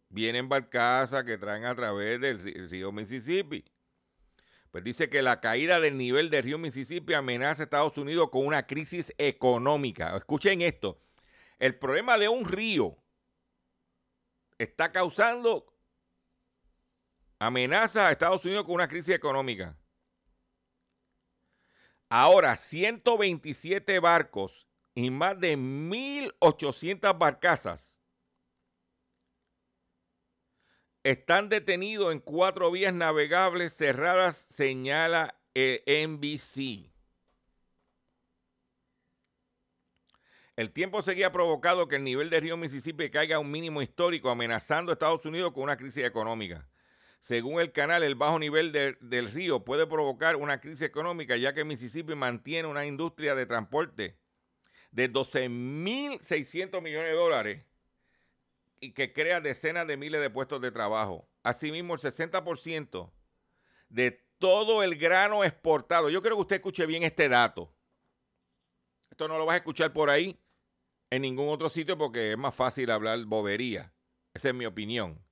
vienen 0.08 0.48
barcazas 0.48 1.22
que 1.22 1.38
traen 1.38 1.64
a 1.64 1.74
través 1.76 2.20
del 2.20 2.68
río 2.68 2.90
Mississippi. 2.90 3.64
Pues 4.70 4.84
dice 4.84 5.08
que 5.08 5.22
la 5.22 5.40
caída 5.40 5.80
del 5.80 5.96
nivel 5.96 6.30
del 6.30 6.44
río 6.44 6.58
Mississippi 6.58 7.14
amenaza 7.14 7.62
a 7.62 7.64
Estados 7.64 7.98
Unidos 7.98 8.30
con 8.30 8.46
una 8.46 8.66
crisis 8.66 9.12
económica. 9.18 10.16
Escuchen 10.16 10.62
esto. 10.62 11.00
El 11.58 11.76
problema 11.76 12.16
de 12.18 12.28
un 12.28 12.44
río 12.44 12.96
está 14.58 14.92
causando 14.92 15.66
amenaza 17.38 18.08
a 18.08 18.12
Estados 18.12 18.44
Unidos 18.44 18.64
con 18.64 18.74
una 18.74 18.88
crisis 18.88 19.14
económica. 19.14 19.76
Ahora, 22.08 22.56
127 22.56 23.98
barcos 24.00 24.66
y 24.94 25.10
más 25.10 25.38
de 25.38 25.56
1.800 25.56 27.16
barcazas 27.18 27.99
están 31.02 31.48
detenidos 31.48 32.12
en 32.12 32.20
cuatro 32.20 32.70
vías 32.70 32.94
navegables 32.94 33.74
cerradas, 33.74 34.36
señala 34.36 35.34
el 35.54 35.82
NBC. 35.86 36.90
El 40.56 40.72
tiempo 40.72 41.00
seguía 41.00 41.32
provocado 41.32 41.88
que 41.88 41.96
el 41.96 42.04
nivel 42.04 42.28
del 42.28 42.42
río 42.42 42.56
Mississippi 42.58 43.08
caiga 43.08 43.36
a 43.36 43.38
un 43.38 43.50
mínimo 43.50 43.80
histórico, 43.80 44.28
amenazando 44.28 44.92
a 44.92 44.94
Estados 44.94 45.24
Unidos 45.24 45.52
con 45.52 45.62
una 45.62 45.78
crisis 45.78 46.04
económica. 46.04 46.68
Según 47.20 47.60
el 47.60 47.72
canal, 47.72 48.02
el 48.02 48.14
bajo 48.14 48.38
nivel 48.38 48.72
del 48.72 49.32
río 49.32 49.64
puede 49.64 49.86
provocar 49.86 50.36
una 50.36 50.60
crisis 50.60 50.82
económica, 50.82 51.36
ya 51.36 51.54
que 51.54 51.64
Mississippi 51.64 52.14
mantiene 52.14 52.68
una 52.68 52.84
industria 52.84 53.34
de 53.34 53.46
transporte 53.46 54.18
de 54.90 55.10
12.600 55.10 56.82
millones 56.82 57.10
de 57.10 57.16
dólares 57.16 57.69
y 58.80 58.92
que 58.92 59.12
crea 59.12 59.40
decenas 59.40 59.86
de 59.86 59.96
miles 59.96 60.20
de 60.20 60.30
puestos 60.30 60.60
de 60.60 60.72
trabajo. 60.72 61.28
Asimismo, 61.42 61.94
el 61.94 62.00
60% 62.00 63.10
de 63.88 64.10
todo 64.38 64.82
el 64.82 64.96
grano 64.96 65.44
exportado. 65.44 66.08
Yo 66.08 66.22
creo 66.22 66.36
que 66.36 66.42
usted 66.42 66.56
escuche 66.56 66.86
bien 66.86 67.02
este 67.02 67.28
dato. 67.28 67.72
Esto 69.10 69.28
no 69.28 69.36
lo 69.36 69.44
vas 69.44 69.54
a 69.54 69.58
escuchar 69.58 69.92
por 69.92 70.08
ahí 70.08 70.40
en 71.10 71.22
ningún 71.22 71.48
otro 71.48 71.68
sitio 71.68 71.98
porque 71.98 72.32
es 72.32 72.38
más 72.38 72.54
fácil 72.54 72.90
hablar 72.90 73.22
bobería. 73.26 73.92
Esa 74.32 74.48
es 74.48 74.54
mi 74.54 74.64
opinión. 74.64 75.22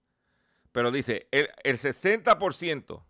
Pero 0.73 0.91
dice, 0.91 1.27
el, 1.31 1.49
el 1.65 1.79
60% 1.79 3.03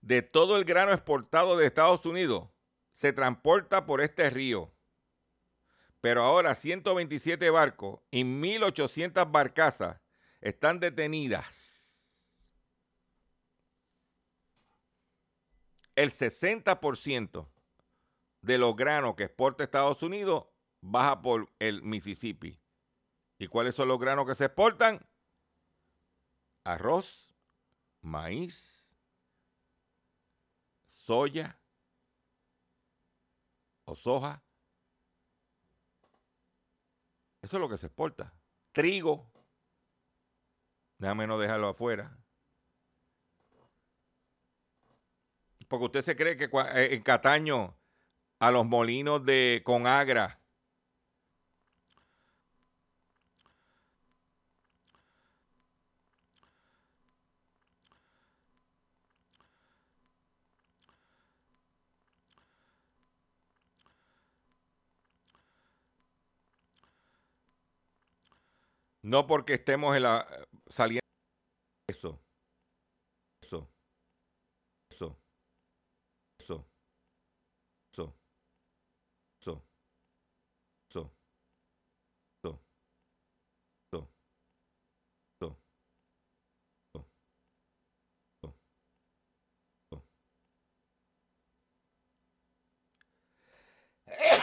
de 0.00 0.22
todo 0.22 0.56
el 0.56 0.64
grano 0.64 0.92
exportado 0.92 1.56
de 1.56 1.66
Estados 1.66 2.04
Unidos 2.04 2.48
se 2.90 3.12
transporta 3.12 3.86
por 3.86 4.00
este 4.00 4.28
río. 4.30 4.71
Pero 6.02 6.24
ahora 6.24 6.56
127 6.56 7.48
barcos 7.50 8.00
y 8.10 8.24
1.800 8.24 9.30
barcazas 9.30 10.00
están 10.40 10.80
detenidas. 10.80 12.42
El 15.94 16.10
60% 16.10 17.48
de 18.40 18.58
los 18.58 18.74
granos 18.74 19.14
que 19.14 19.22
exporta 19.22 19.62
Estados 19.62 20.02
Unidos 20.02 20.46
baja 20.80 21.22
por 21.22 21.48
el 21.60 21.82
Mississippi. 21.84 22.60
¿Y 23.38 23.46
cuáles 23.46 23.76
son 23.76 23.86
los 23.86 24.00
granos 24.00 24.26
que 24.26 24.34
se 24.34 24.46
exportan? 24.46 25.06
Arroz, 26.64 27.32
maíz, 28.00 28.90
soya 30.84 31.60
o 33.84 33.94
soja 33.94 34.42
eso 37.42 37.56
es 37.56 37.60
lo 37.60 37.68
que 37.68 37.78
se 37.78 37.86
exporta. 37.86 38.32
Trigo. 38.72 39.30
Déjame 40.98 41.26
no 41.26 41.38
dejarlo 41.38 41.68
afuera. 41.68 42.16
Porque 45.68 45.86
usted 45.86 46.02
se 46.02 46.16
cree 46.16 46.36
que 46.36 46.44
eh, 46.44 46.94
en 46.94 47.02
Cataño, 47.02 47.76
a 48.38 48.50
los 48.50 48.66
molinos 48.66 49.24
de 49.24 49.62
Conagra, 49.64 50.41
No 69.04 69.26
porque 69.26 69.54
estemos 69.54 69.96
en 69.96 70.04
la, 70.04 70.26
saliendo. 70.68 71.00
Eso. 71.88 72.20
Eso. 73.42 73.68
Eso. 74.90 75.18
Eso. 76.38 76.68
Eso. 77.90 78.16
Eso. 79.40 79.64
Eso. 80.88 81.12
Eso. 82.40 82.62
Eso. 83.90 84.06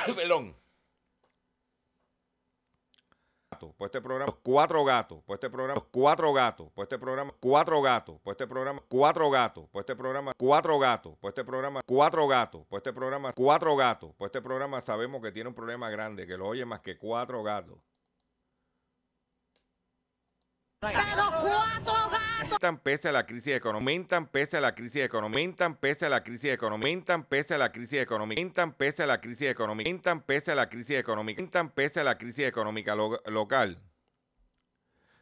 Eso. 0.07 0.68
Pelón 3.59 3.73
pues 3.77 3.89
este 3.89 4.01
programa, 4.01 4.33
cuatro 4.43 4.83
gatos, 4.85 5.19
pues 5.25 5.37
este 5.37 5.49
programa, 5.49 5.83
cuatro 5.91 6.33
gatos, 6.33 6.67
pues 6.73 6.85
este 6.85 6.97
programa, 6.97 7.33
cuatro 7.39 7.81
gatos, 7.81 8.19
pues 8.23 8.35
este 8.35 8.47
programa, 8.47 8.81
cuatro 8.87 9.29
gatos, 9.29 9.65
pues 9.71 9.83
este 9.83 9.95
programa, 9.95 10.31
cuatro 10.39 10.79
gatos, 10.79 11.15
pues 11.19 11.31
este 11.31 11.43
programa, 11.43 11.81
cuatro 11.85 12.27
gatos, 12.27 12.61
pues 12.69 12.79
este 12.79 12.93
programa, 12.93 13.33
cuatro 13.33 13.75
gatos, 13.75 14.11
pues 14.17 14.29
este 14.29 14.41
programa 14.41 14.81
sabemos 14.81 15.21
que 15.21 15.31
tiene 15.31 15.49
un 15.49 15.55
problema 15.55 15.89
grande, 15.89 16.25
que 16.25 16.37
lo 16.37 16.47
oye 16.47 16.65
más 16.65 16.79
que 16.79 16.97
cuatro 16.97 17.43
gatos. 17.43 17.77
Pero 20.79 20.99
cuatro 21.41 21.93
gatos. 22.09 22.79
pese 22.81 23.09
a 23.09 23.11
la 23.11 23.25
crisis 23.25 23.53
económica, 23.53 24.25
pese 24.31 24.55
a 24.55 24.61
la 24.61 24.73
crisis 24.73 25.03
económica, 25.03 25.77
pese 25.77 26.05
a 26.05 26.09
la 26.09 26.23
crisis 26.23 26.51
económica, 26.51 27.21
pese 27.21 27.55
a 27.55 27.57
la 27.57 27.71
crisis 27.73 27.99
económica, 27.99 28.73
pese 28.77 29.03
a 29.03 29.07
la 29.07 29.19
crisis 29.19 29.49
económica, 29.49 30.23
pese 30.25 30.51
a 30.51 30.55
la 30.55 30.69
crisis 30.69 30.97
económica, 30.97 31.69
pese 31.75 31.99
a 31.99 32.03
la 32.05 32.17
crisis 32.17 32.45
económica 32.45 32.95
local. 32.95 33.81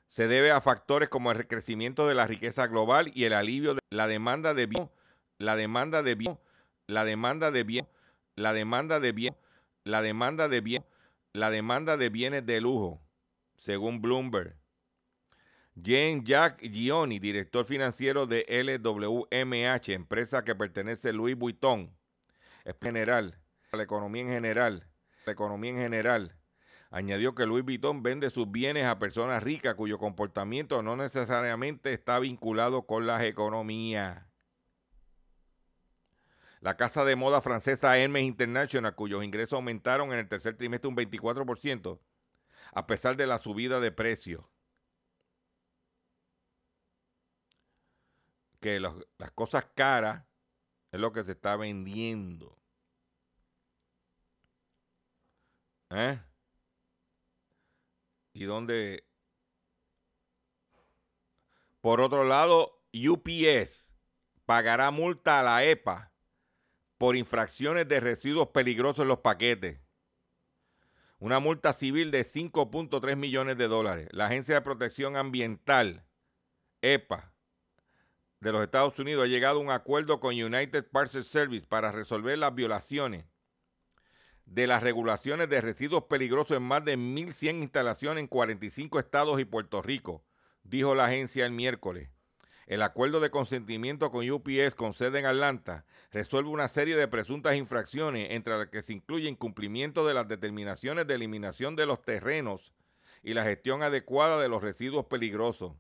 se 0.10 0.28
debe 0.28 0.52
a 0.52 0.62
factores 0.62 1.10
como 1.10 1.32
el 1.32 1.48
crecimiento 1.48 2.08
de 2.08 2.14
la 2.14 2.28
riqueza 2.28 2.68
global 2.68 3.12
y 3.16 3.26
el 3.26 3.34
alivio 3.34 3.74
de 3.74 3.82
la 3.90 4.08
demanda 4.08 4.54
de 4.54 4.68
bien, 4.68 4.92
la 5.40 5.56
demanda 5.56 6.04
de 6.04 6.14
bien, 6.14 6.40
la 6.86 7.04
demanda 7.04 7.50
de 7.50 7.64
bien, 7.64 7.88
la 8.36 8.54
demanda 8.54 9.00
de 9.00 9.12
bien, 9.12 9.36
la 9.84 10.02
demanda 10.04 10.48
de 10.50 10.62
bien, 10.62 10.86
la 11.34 11.50
demanda 11.50 11.98
de 11.98 12.10
bienes 12.10 12.46
de 12.46 12.62
lujo, 12.62 13.02
según 13.56 14.02
Bloomberg. 14.02 14.56
Jean 15.80 16.26
Jack 16.26 16.60
Gioni, 16.62 17.20
director 17.20 17.64
financiero 17.64 18.26
de 18.26 18.46
LWMH, 18.50 19.90
empresa 19.90 20.44
que 20.44 20.56
pertenece 20.56 21.10
a 21.10 21.14
Louis 21.14 21.38
Vuitton, 21.38 21.96
es 22.66 22.76
general, 22.82 23.38
la 23.72 23.84
economía 23.84 24.24
en 24.24 24.30
general, 24.30 24.88
la 25.28 25.34
economía 25.34 25.70
en 25.70 25.78
general. 25.78 26.36
Añadió 26.90 27.36
que 27.36 27.46
Louis 27.46 27.64
Vuitton 27.64 28.02
vende 28.02 28.32
sus 28.32 28.50
bienes 28.50 28.88
a 28.88 28.98
personas 28.98 29.44
ricas 29.44 29.76
cuyo 29.76 30.00
comportamiento 30.00 30.82
no 30.82 30.96
necesariamente 30.96 31.94
está 31.94 32.18
vinculado 32.18 32.88
con 32.88 33.06
las 33.06 33.22
economías. 33.24 34.26
La 36.60 36.76
casa 36.76 37.06
de 37.06 37.16
moda 37.16 37.40
francesa 37.40 38.00
Hermes 38.00 38.24
International, 38.24 38.96
cuyos 38.96 39.24
ingresos 39.24 39.54
aumentaron 39.54 40.12
en 40.12 40.18
el 40.18 40.28
tercer 40.28 40.58
trimestre 40.58 40.90
un 40.90 40.96
24%, 40.96 42.00
a 42.74 42.88
pesar 42.88 43.16
de 43.16 43.28
la 43.28 43.38
subida 43.38 43.80
de 43.80 43.92
precios. 43.92 44.44
Las 49.18 49.32
cosas 49.32 49.66
caras 49.74 50.26
es 50.92 51.00
lo 51.00 51.12
que 51.12 51.24
se 51.24 51.34
está 51.34 51.56
vendiendo. 51.56 52.58
¿Eh? 55.90 56.20
Y 58.34 58.44
donde, 58.44 59.08
por 61.82 62.02
otro 62.02 62.24
lado, 62.24 62.84
UPS 62.94 63.96
pagará 64.46 64.92
multa 64.92 65.40
a 65.40 65.44
la 65.44 65.64
EPA 65.64 66.12
por 66.98 67.16
infracciones 67.16 67.88
de 67.88 68.00
residuos 68.00 68.50
peligrosos 68.50 69.04
en 69.04 69.08
los 69.08 69.20
paquetes. 69.20 69.80
Una 71.20 71.40
multa 71.40 71.74
civil 71.74 72.12
de 72.12 72.24
5.3 72.24 73.16
millones 73.16 73.58
de 73.58 73.68
dólares. 73.68 74.10
La 74.12 74.28
Agencia 74.28 74.56
de 74.56 74.62
Protección 74.62 75.16
Ambiental, 75.16 76.06
EPA, 76.82 77.34
de 78.40 78.52
los 78.52 78.64
Estados 78.64 78.98
Unidos 79.00 79.26
ha 79.26 79.28
llegado 79.28 79.60
a 79.60 79.64
un 79.64 79.72
acuerdo 79.72 80.20
con 80.20 80.42
United 80.42 80.86
Parcel 80.92 81.24
Service 81.24 81.66
para 81.68 81.92
resolver 81.92 82.38
las 82.38 82.54
violaciones 82.54 83.26
de 84.46 84.66
las 84.66 84.82
regulaciones 84.82 85.50
de 85.50 85.60
residuos 85.60 86.06
peligrosos 86.06 86.58
en 86.58 86.64
más 86.64 86.84
de 86.86 86.98
1.100 86.98 87.62
instalaciones 87.62 88.22
en 88.22 88.28
45 88.28 89.00
estados 89.00 89.40
y 89.42 89.46
Puerto 89.46 89.82
Rico, 89.82 90.24
dijo 90.64 90.96
la 90.96 91.06
agencia 91.06 91.46
el 91.46 91.52
miércoles. 91.52 92.10
El 92.66 92.82
acuerdo 92.82 93.20
de 93.20 93.30
consentimiento 93.30 94.12
con 94.12 94.30
UPS 94.30 94.76
con 94.76 94.94
sede 94.94 95.20
en 95.20 95.26
Atlanta 95.26 95.86
resuelve 96.12 96.50
una 96.50 96.68
serie 96.68 96.96
de 96.98 97.08
presuntas 97.08 97.56
infracciones 97.56 98.32
entre 98.32 98.58
las 98.58 98.68
que 98.68 98.82
se 98.82 98.94
incluye 98.94 99.30
incumplimiento 99.30 100.06
de 100.06 100.14
las 100.14 100.28
determinaciones 100.28 101.08
de 101.08 101.16
eliminación 101.16 101.76
de 101.76 101.86
los 101.86 102.02
terrenos 102.02 102.74
y 103.24 103.34
la 103.34 103.44
gestión 103.44 103.84
adecuada 103.84 104.42
de 104.42 104.50
los 104.50 104.62
residuos 104.62 105.06
peligrosos. 105.06 105.74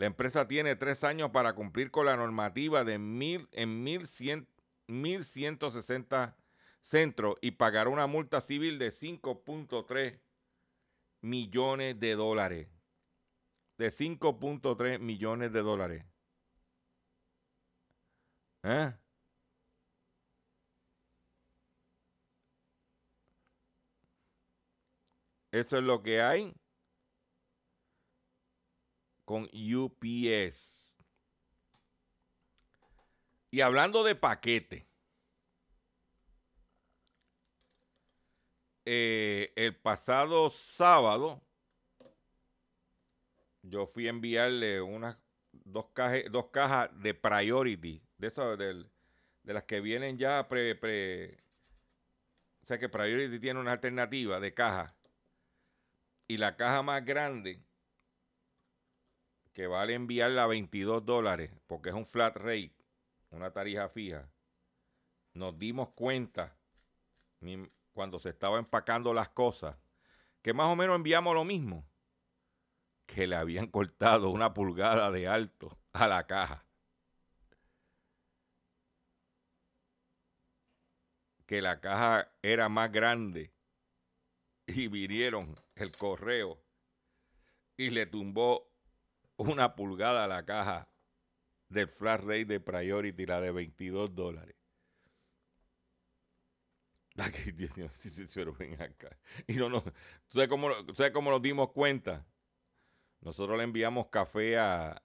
La 0.00 0.06
empresa 0.06 0.48
tiene 0.48 0.74
tres 0.76 1.04
años 1.04 1.30
para 1.30 1.54
cumplir 1.54 1.90
con 1.90 2.06
la 2.06 2.16
normativa 2.16 2.84
de 2.84 2.98
mil, 2.98 3.46
en 3.52 3.84
1.160 3.84 6.34
centros 6.80 7.36
y 7.42 7.50
pagar 7.50 7.86
una 7.86 8.06
multa 8.06 8.40
civil 8.40 8.78
de 8.78 8.92
5.3 8.92 10.18
millones 11.20 12.00
de 12.00 12.14
dólares 12.14 12.68
de 13.76 13.90
5.3 13.90 15.00
millones 15.00 15.52
de 15.52 15.60
dólares. 15.60 16.06
¿Eh? 18.62 18.94
Eso 25.52 25.76
es 25.76 25.84
lo 25.84 26.02
que 26.02 26.22
hay 26.22 26.54
con 29.30 29.44
UPS. 29.44 30.96
Y 33.52 33.60
hablando 33.60 34.02
de 34.02 34.16
paquete, 34.16 34.88
eh, 38.84 39.52
el 39.54 39.76
pasado 39.76 40.50
sábado 40.50 41.40
yo 43.62 43.86
fui 43.86 44.08
a 44.08 44.10
enviarle 44.10 44.80
unas 44.80 45.16
dos 45.52 45.86
dos 46.32 46.46
cajas 46.46 46.90
de 47.00 47.14
Priority, 47.14 48.02
de 48.18 48.26
esas 48.26 48.58
de 48.58 48.84
las 49.44 49.62
que 49.62 49.80
vienen 49.80 50.18
ya 50.18 50.48
pre, 50.48 50.74
pre, 50.74 51.38
o 52.64 52.66
sea 52.66 52.80
que 52.80 52.88
Priority 52.88 53.38
tiene 53.38 53.60
una 53.60 53.70
alternativa 53.70 54.40
de 54.40 54.52
caja. 54.54 54.92
Y 56.26 56.36
la 56.36 56.56
caja 56.56 56.82
más 56.82 57.04
grande, 57.04 57.62
que 59.52 59.66
vale 59.66 59.94
enviarla 59.94 60.44
a 60.44 60.46
22 60.46 61.04
dólares, 61.04 61.50
porque 61.66 61.90
es 61.90 61.94
un 61.94 62.06
flat 62.06 62.36
rate, 62.36 62.74
una 63.30 63.52
tarifa 63.52 63.88
fija, 63.88 64.30
nos 65.34 65.58
dimos 65.58 65.90
cuenta 65.90 66.56
cuando 67.92 68.18
se 68.18 68.30
estaba 68.30 68.58
empacando 68.58 69.14
las 69.14 69.28
cosas, 69.30 69.76
que 70.42 70.52
más 70.52 70.66
o 70.66 70.76
menos 70.76 70.96
enviamos 70.96 71.34
lo 71.34 71.44
mismo 71.44 71.86
que 73.06 73.26
le 73.26 73.36
habían 73.36 73.66
cortado 73.70 74.30
una 74.30 74.54
pulgada 74.54 75.10
de 75.10 75.26
alto 75.26 75.78
a 75.92 76.08
la 76.08 76.26
caja. 76.26 76.64
Que 81.46 81.60
la 81.60 81.80
caja 81.80 82.30
era 82.42 82.68
más 82.68 82.92
grande 82.92 83.52
y 84.66 84.86
vinieron 84.86 85.56
el 85.74 85.90
correo 85.90 86.62
y 87.76 87.90
le 87.90 88.06
tumbó 88.06 88.69
una 89.48 89.74
pulgada 89.74 90.24
a 90.24 90.28
la 90.28 90.44
caja 90.44 90.88
del 91.68 91.88
flash 91.88 92.20
rate 92.20 92.44
de 92.44 92.60
Priority, 92.60 93.26
la 93.26 93.40
de 93.40 93.50
22 93.52 94.14
dólares. 94.14 94.56
Y 99.46 99.54
no, 99.54 99.68
no, 99.68 99.84
¿sabes 100.28 100.48
cómo, 100.48 100.68
¿sabes 100.94 101.12
cómo 101.12 101.30
nos 101.30 101.42
dimos 101.42 101.70
cuenta? 101.72 102.26
Nosotros 103.20 103.58
le 103.58 103.64
enviamos 103.64 104.08
café 104.08 104.58
a, 104.58 105.02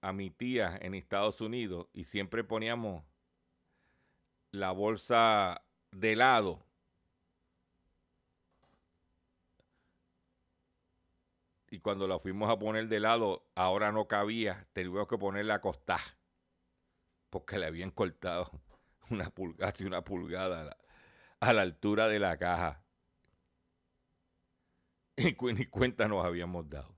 a 0.00 0.12
mi 0.12 0.30
tía 0.30 0.78
en 0.80 0.94
Estados 0.94 1.40
Unidos 1.40 1.88
y 1.92 2.04
siempre 2.04 2.44
poníamos 2.44 3.04
la 4.50 4.72
bolsa 4.72 5.64
de 5.92 6.12
helado. 6.12 6.67
Y 11.70 11.80
cuando 11.80 12.08
la 12.08 12.18
fuimos 12.18 12.50
a 12.50 12.58
poner 12.58 12.88
de 12.88 13.00
lado, 13.00 13.46
ahora 13.54 13.92
no 13.92 14.08
cabía, 14.08 14.66
tuvimos 14.72 15.06
que 15.06 15.18
ponerla 15.18 15.54
a 15.54 15.60
costar. 15.60 16.00
Porque 17.30 17.58
le 17.58 17.66
habían 17.66 17.90
cortado 17.90 18.50
una 19.10 19.30
pulgada, 19.30 19.72
una 19.84 20.02
pulgada 20.02 20.60
a 20.60 20.64
la, 20.64 20.76
a 21.40 21.52
la, 21.52 21.62
altura 21.62 22.08
de 22.08 22.18
la 22.18 22.38
caja. 22.38 22.82
Y 25.16 25.34
ni 25.52 25.66
cuenta 25.66 26.06
nos 26.06 26.24
habíamos 26.24 26.70
dado. 26.70 26.96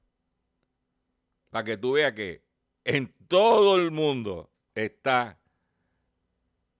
Para 1.48 1.64
que 1.64 1.76
tú 1.76 1.92
veas 1.92 2.12
que 2.12 2.44
en 2.84 3.12
todo 3.28 3.76
el 3.76 3.90
mundo 3.90 4.52
está 4.74 5.40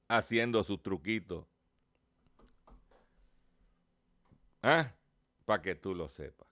haciendo 0.06 0.62
sus 0.62 0.82
truquitos. 0.82 1.46
¿Ah? 4.62 4.92
Para 5.44 5.62
que 5.62 5.74
tú 5.74 5.94
lo 5.94 6.08
sepas. 6.08 6.49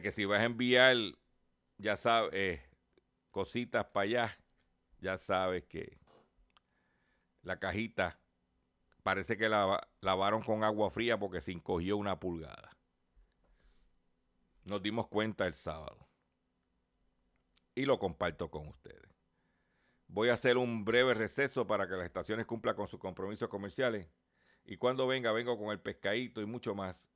Que 0.00 0.12
si 0.12 0.24
vas 0.24 0.40
a 0.40 0.44
enviar, 0.44 0.96
ya 1.78 1.96
sabes, 1.96 2.30
eh, 2.32 2.62
cositas 3.30 3.86
para 3.86 4.04
allá, 4.04 4.38
ya 4.98 5.18
sabes 5.18 5.64
que 5.64 5.98
la 7.42 7.58
cajita 7.58 8.18
parece 9.02 9.36
que 9.36 9.48
la 9.48 9.88
lavaron 10.00 10.42
con 10.42 10.64
agua 10.64 10.90
fría 10.90 11.18
porque 11.18 11.40
se 11.40 11.52
encogió 11.52 11.96
una 11.96 12.20
pulgada 12.20 12.72
nos 14.64 14.82
dimos 14.82 15.08
cuenta 15.08 15.46
el 15.46 15.54
sábado. 15.54 16.08
Y 17.74 17.84
lo 17.84 17.98
comparto 17.98 18.50
con 18.50 18.68
ustedes. 18.68 19.10
Voy 20.06 20.28
a 20.28 20.34
hacer 20.34 20.58
un 20.58 20.84
breve 20.84 21.14
receso 21.14 21.66
para 21.66 21.88
que 21.88 21.94
las 21.94 22.04
estaciones 22.04 22.46
cumplan 22.46 22.76
con 22.76 22.86
sus 22.86 23.00
compromisos 23.00 23.48
comerciales. 23.48 24.08
Y 24.64 24.76
cuando 24.76 25.06
venga, 25.06 25.32
vengo 25.32 25.58
con 25.58 25.70
el 25.70 25.80
pescadito 25.80 26.42
y 26.42 26.46
mucho 26.46 26.74
más 26.74 27.10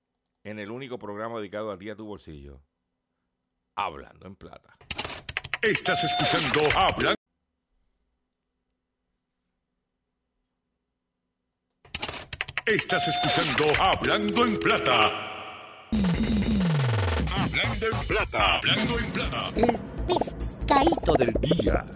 en 0.46 0.60
el 0.60 0.70
único 0.70 0.96
programa 0.96 1.38
dedicado 1.38 1.72
a 1.72 1.76
ti 1.76 1.90
a 1.90 1.96
tu 1.96 2.06
bolsillo. 2.06 2.62
Hablando 3.74 4.28
en 4.28 4.36
plata. 4.36 4.76
Estás 5.60 6.04
escuchando 6.04 6.60
Hablando. 6.78 7.16
Estás 12.64 13.08
escuchando 13.08 13.82
Hablando 13.82 14.44
en 14.44 14.56
plata 14.58 15.10
Hablando 17.36 17.86
en 17.86 18.06
plata. 18.06 18.58
Hablando 18.58 18.98
en 19.00 19.12
plata. 19.12 19.52
El 19.56 19.78
pescadito 20.06 21.14
del 21.14 21.34
día. 21.40 21.86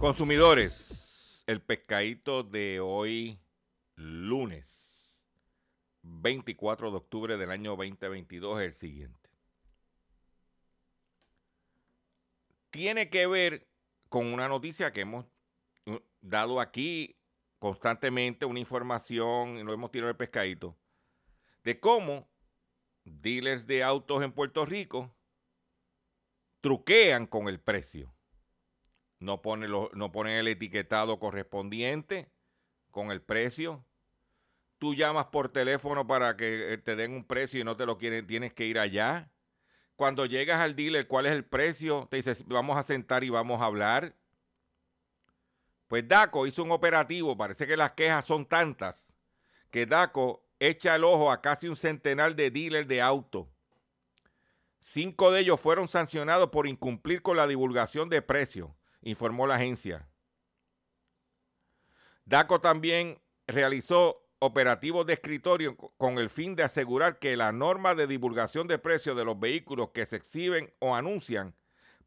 Consumidores, 0.00 1.44
el 1.46 1.60
pescadito 1.60 2.42
de 2.42 2.80
hoy, 2.80 3.38
lunes 3.96 4.85
24 6.06 6.90
de 6.90 6.96
octubre 6.96 7.36
del 7.36 7.50
año 7.50 7.76
2022, 7.76 8.60
es 8.60 8.66
el 8.66 8.72
siguiente. 8.72 9.30
Tiene 12.70 13.10
que 13.10 13.26
ver 13.26 13.66
con 14.08 14.26
una 14.26 14.48
noticia 14.48 14.92
que 14.92 15.02
hemos 15.02 15.24
uh, 15.86 15.98
dado 16.20 16.60
aquí 16.60 17.16
constantemente, 17.58 18.44
una 18.44 18.60
información, 18.60 19.64
lo 19.64 19.72
hemos 19.72 19.90
tirado 19.90 20.10
el 20.10 20.16
pescadito, 20.16 20.76
de 21.64 21.80
cómo 21.80 22.28
dealers 23.04 23.66
de 23.66 23.82
autos 23.82 24.22
en 24.22 24.32
Puerto 24.32 24.66
Rico 24.66 25.14
truquean 26.60 27.26
con 27.26 27.48
el 27.48 27.60
precio 27.60 28.16
no 29.18 29.42
ponen, 29.42 29.70
no 29.70 30.10
el 30.26 30.48
etiquetado 30.48 31.18
correspondiente 31.18 32.30
con 32.90 33.10
el 33.10 33.22
precio. 33.22 33.84
Tú 34.78 34.94
llamas 34.94 35.26
por 35.26 35.48
teléfono 35.48 36.06
para 36.06 36.36
que 36.36 36.74
eh, 36.74 36.78
te 36.78 36.96
den 36.96 37.12
un 37.12 37.24
precio 37.24 37.60
y 37.60 37.64
no 37.64 37.76
te 37.76 37.86
lo 37.86 37.98
quieren, 37.98 38.26
tienes 38.26 38.52
que 38.52 38.66
ir 38.66 38.78
allá. 38.78 39.30
Cuando 39.96 40.26
llegas 40.26 40.60
al 40.60 40.76
dealer, 40.76 41.06
¿cuál 41.06 41.26
es 41.26 41.32
el 41.32 41.44
precio? 41.44 42.06
Te 42.10 42.18
dices, 42.18 42.44
vamos 42.46 42.76
a 42.76 42.82
sentar 42.82 43.24
y 43.24 43.30
vamos 43.30 43.62
a 43.62 43.66
hablar. 43.66 44.14
Pues 45.88 46.06
DACO 46.06 46.46
hizo 46.46 46.62
un 46.64 46.72
operativo, 46.72 47.36
parece 47.36 47.66
que 47.66 47.76
las 47.76 47.92
quejas 47.92 48.26
son 48.26 48.44
tantas, 48.44 49.08
que 49.70 49.86
DACO 49.86 50.44
echa 50.58 50.96
el 50.96 51.04
ojo 51.04 51.30
a 51.30 51.40
casi 51.40 51.68
un 51.68 51.76
centenar 51.76 52.34
de 52.34 52.50
dealers 52.50 52.88
de 52.88 53.00
auto. 53.00 53.48
Cinco 54.80 55.30
de 55.30 55.40
ellos 55.40 55.60
fueron 55.60 55.88
sancionados 55.88 56.50
por 56.50 56.66
incumplir 56.66 57.22
con 57.22 57.36
la 57.36 57.46
divulgación 57.46 58.08
de 58.08 58.20
precios 58.20 58.70
informó 59.10 59.46
la 59.46 59.54
agencia. 59.54 60.08
DACO 62.24 62.60
también 62.60 63.20
realizó 63.46 64.25
operativos 64.46 65.06
de 65.06 65.14
escritorio 65.14 65.76
con 65.76 66.18
el 66.18 66.30
fin 66.30 66.56
de 66.56 66.62
asegurar 66.62 67.18
que 67.18 67.36
la 67.36 67.52
norma 67.52 67.94
de 67.94 68.06
divulgación 68.06 68.66
de 68.66 68.78
precios 68.78 69.16
de 69.16 69.24
los 69.24 69.38
vehículos 69.38 69.90
que 69.90 70.06
se 70.06 70.16
exhiben 70.16 70.72
o 70.78 70.94
anuncian 70.94 71.54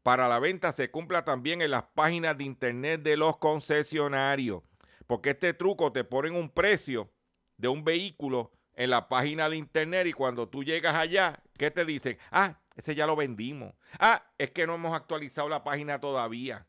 para 0.02 0.28
la 0.28 0.38
venta 0.38 0.72
se 0.72 0.90
cumpla 0.90 1.24
también 1.24 1.60
en 1.62 1.70
las 1.70 1.84
páginas 1.94 2.36
de 2.38 2.44
internet 2.44 3.02
de 3.02 3.16
los 3.16 3.36
concesionarios. 3.36 4.62
Porque 5.06 5.30
este 5.30 5.54
truco 5.54 5.92
te 5.92 6.04
ponen 6.04 6.34
un 6.34 6.50
precio 6.50 7.12
de 7.56 7.68
un 7.68 7.84
vehículo 7.84 8.52
en 8.74 8.90
la 8.90 9.08
página 9.08 9.48
de 9.48 9.56
internet 9.56 10.06
y 10.06 10.12
cuando 10.12 10.48
tú 10.48 10.64
llegas 10.64 10.94
allá, 10.94 11.42
¿qué 11.58 11.70
te 11.70 11.84
dicen? 11.84 12.18
Ah, 12.30 12.60
ese 12.76 12.94
ya 12.94 13.06
lo 13.06 13.16
vendimos. 13.16 13.74
Ah, 13.98 14.24
es 14.38 14.50
que 14.52 14.66
no 14.66 14.76
hemos 14.76 14.94
actualizado 14.94 15.48
la 15.48 15.62
página 15.62 16.00
todavía. 16.00 16.66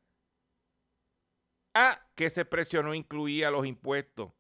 Ah, 1.74 2.06
que 2.16 2.26
ese 2.26 2.44
precio 2.44 2.84
no 2.84 2.94
incluía 2.94 3.50
los 3.50 3.66
impuestos. 3.66 4.34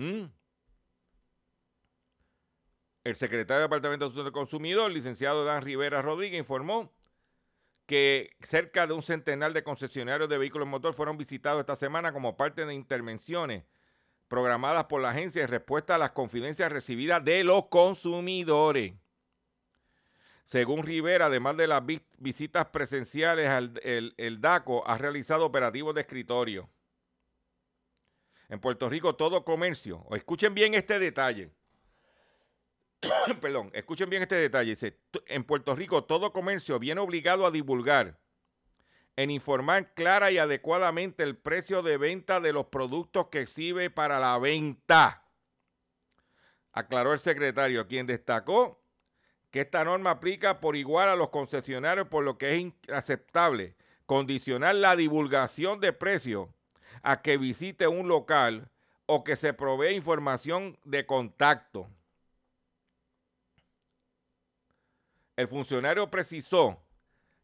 Mm. 0.00 0.32
El 3.04 3.16
secretario 3.16 3.60
del 3.60 3.68
Departamento 3.68 4.06
de 4.06 4.08
Asuntos 4.08 4.24
del 4.24 4.32
Consumidor, 4.32 4.90
licenciado 4.90 5.44
Dan 5.44 5.60
Rivera 5.60 6.00
Rodríguez, 6.00 6.38
informó 6.38 6.90
que 7.84 8.34
cerca 8.40 8.86
de 8.86 8.94
un 8.94 9.02
centenar 9.02 9.52
de 9.52 9.62
concesionarios 9.62 10.30
de 10.30 10.38
vehículos 10.38 10.66
motor 10.68 10.94
fueron 10.94 11.18
visitados 11.18 11.60
esta 11.60 11.76
semana 11.76 12.14
como 12.14 12.34
parte 12.38 12.64
de 12.64 12.72
intervenciones 12.72 13.64
programadas 14.26 14.84
por 14.84 15.02
la 15.02 15.10
agencia 15.10 15.42
en 15.42 15.48
respuesta 15.48 15.96
a 15.96 15.98
las 15.98 16.12
confidencias 16.12 16.72
recibidas 16.72 17.22
de 17.22 17.44
los 17.44 17.66
consumidores. 17.66 18.94
Según 20.46 20.82
Rivera, 20.82 21.26
además 21.26 21.58
de 21.58 21.66
las 21.66 21.82
visitas 22.16 22.66
presenciales, 22.66 23.50
el, 23.82 24.40
DACO 24.40 24.88
ha 24.88 24.96
realizado 24.96 25.44
operativos 25.44 25.94
de 25.94 26.00
escritorio. 26.00 26.70
En 28.50 28.58
Puerto 28.58 28.88
Rico, 28.88 29.14
todo 29.14 29.44
comercio, 29.44 30.04
escuchen 30.10 30.54
bien 30.54 30.74
este 30.74 30.98
detalle. 30.98 31.52
Perdón, 33.40 33.70
escuchen 33.72 34.10
bien 34.10 34.22
este 34.22 34.34
detalle. 34.34 34.70
Dice, 34.70 34.98
en 35.26 35.44
Puerto 35.44 35.76
Rico, 35.76 36.02
todo 36.02 36.32
comercio 36.32 36.80
viene 36.80 37.00
obligado 37.00 37.46
a 37.46 37.52
divulgar, 37.52 38.18
en 39.14 39.30
informar 39.30 39.94
clara 39.94 40.32
y 40.32 40.38
adecuadamente 40.38 41.22
el 41.22 41.36
precio 41.36 41.80
de 41.82 41.96
venta 41.96 42.40
de 42.40 42.52
los 42.52 42.66
productos 42.66 43.28
que 43.28 43.42
exhibe 43.42 43.88
para 43.88 44.18
la 44.18 44.36
venta. 44.38 45.28
Aclaró 46.72 47.12
el 47.12 47.20
secretario, 47.20 47.86
quien 47.86 48.08
destacó 48.08 48.82
que 49.52 49.60
esta 49.60 49.84
norma 49.84 50.10
aplica 50.10 50.58
por 50.58 50.74
igual 50.74 51.08
a 51.08 51.14
los 51.14 51.28
concesionarios, 51.28 52.08
por 52.08 52.24
lo 52.24 52.36
que 52.36 52.56
es 52.56 52.60
inaceptable 52.88 53.76
condicionar 54.06 54.74
la 54.74 54.96
divulgación 54.96 55.78
de 55.78 55.92
precios 55.92 56.48
a 57.02 57.22
que 57.22 57.36
visite 57.36 57.88
un 57.88 58.08
local 58.08 58.70
o 59.06 59.24
que 59.24 59.36
se 59.36 59.52
provee 59.52 59.94
información 59.94 60.78
de 60.84 61.06
contacto. 61.06 61.88
El 65.36 65.48
funcionario 65.48 66.10
precisó 66.10 66.82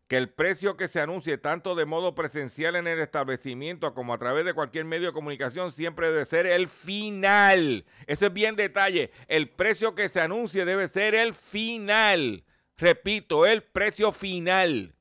que 0.09 0.17
el 0.17 0.29
precio 0.29 0.77
que 0.77 0.89
se 0.89 1.01
anuncie 1.01 1.39
tanto 1.39 1.75
de 1.75 1.85
modo 1.85 2.15
presencial 2.15 2.77
en 2.77 2.87
el 2.87 3.01
establecimiento 3.01 3.95
como 3.95 4.15
a 4.15 4.19
través 4.19 4.45
de 4.45 4.55
cualquier 4.55 4.85
medio 4.85 5.09
de 5.09 5.13
comunicación 5.13 5.73
siempre 5.73 6.11
debe 6.11 6.27
ser 6.27 6.47
el 6.47 6.69
final. 6.69 7.85
Eso 8.07 8.27
es 8.27 8.33
bien 8.33 8.55
detalle. 8.55 9.11
El 9.27 9.49
precio 9.49 9.95
que 9.95 10.09
se 10.09 10.21
anuncie 10.21 10.65
debe 10.65 10.89
ser 10.89 11.15
el 11.15 11.35
final. 11.35 12.45
Repito, 12.77 13.47
el 13.47 13.63
precio 13.63 14.13
final. 14.13 14.96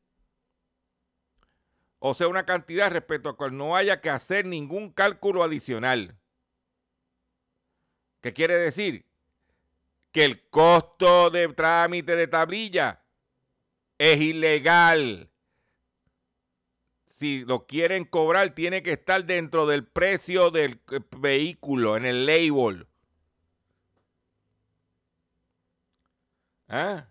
O 2.00 2.14
sea, 2.14 2.28
una 2.28 2.46
cantidad 2.46 2.92
respecto 2.92 3.30
a 3.30 3.38
cual 3.38 3.58
no 3.58 3.76
haya 3.76 4.02
que 4.02 4.10
hacer 4.10 4.46
ningún 4.46 4.92
cálculo 4.92 5.44
adicional. 5.44 6.18
¿Qué 8.22 8.34
quiere 8.34 8.58
decir? 8.58 9.06
Que 10.12 10.26
el 10.26 10.48
costo 10.50 11.30
de 11.30 11.48
trámite 11.50 12.16
de 12.16 12.28
tablilla 12.28 13.02
es 13.98 14.20
ilegal. 14.20 15.30
Si 17.06 17.46
lo 17.46 17.66
quieren 17.66 18.04
cobrar, 18.04 18.54
tiene 18.54 18.84
que 18.84 18.92
estar 18.92 19.26
dentro 19.26 19.66
del 19.66 19.86
precio 19.86 20.52
del 20.52 20.82
eh, 20.92 21.00
vehículo, 21.18 21.96
en 21.96 22.06
el 22.06 22.26
label. 22.26 22.88
¿Ah? 26.68 27.08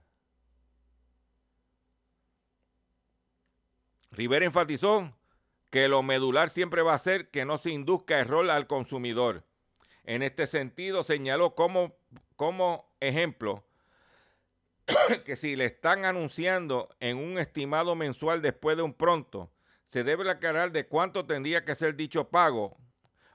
Rivera 4.14 4.44
enfatizó 4.44 5.12
que 5.70 5.88
lo 5.88 6.02
medular 6.02 6.50
siempre 6.50 6.82
va 6.82 6.94
a 6.94 6.98
ser 6.98 7.30
que 7.30 7.44
no 7.44 7.58
se 7.58 7.70
induzca 7.70 8.20
error 8.20 8.48
al 8.50 8.66
consumidor. 8.66 9.44
En 10.04 10.22
este 10.22 10.46
sentido, 10.46 11.02
señaló 11.02 11.54
como, 11.54 11.96
como 12.36 12.94
ejemplo 13.00 13.64
que 15.24 15.34
si 15.34 15.56
le 15.56 15.64
están 15.64 16.04
anunciando 16.04 16.94
en 17.00 17.16
un 17.16 17.38
estimado 17.38 17.96
mensual 17.96 18.40
después 18.40 18.76
de 18.76 18.82
un 18.82 18.94
pronto, 18.94 19.50
se 19.88 20.04
debe 20.04 20.30
aclarar 20.30 20.70
de 20.70 20.86
cuánto 20.86 21.26
tendría 21.26 21.64
que 21.64 21.74
ser 21.74 21.96
dicho 21.96 22.28
pago 22.28 22.76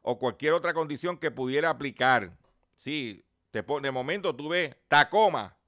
o 0.02 0.18
cualquier 0.18 0.54
otra 0.54 0.74
condición 0.74 1.18
que 1.18 1.32
pudiera 1.32 1.70
aplicar. 1.70 2.38
Sí, 2.76 3.26
de 3.52 3.92
momento 3.92 4.36
tú 4.36 4.50
ves 4.50 4.76
Tacoma 4.88 5.59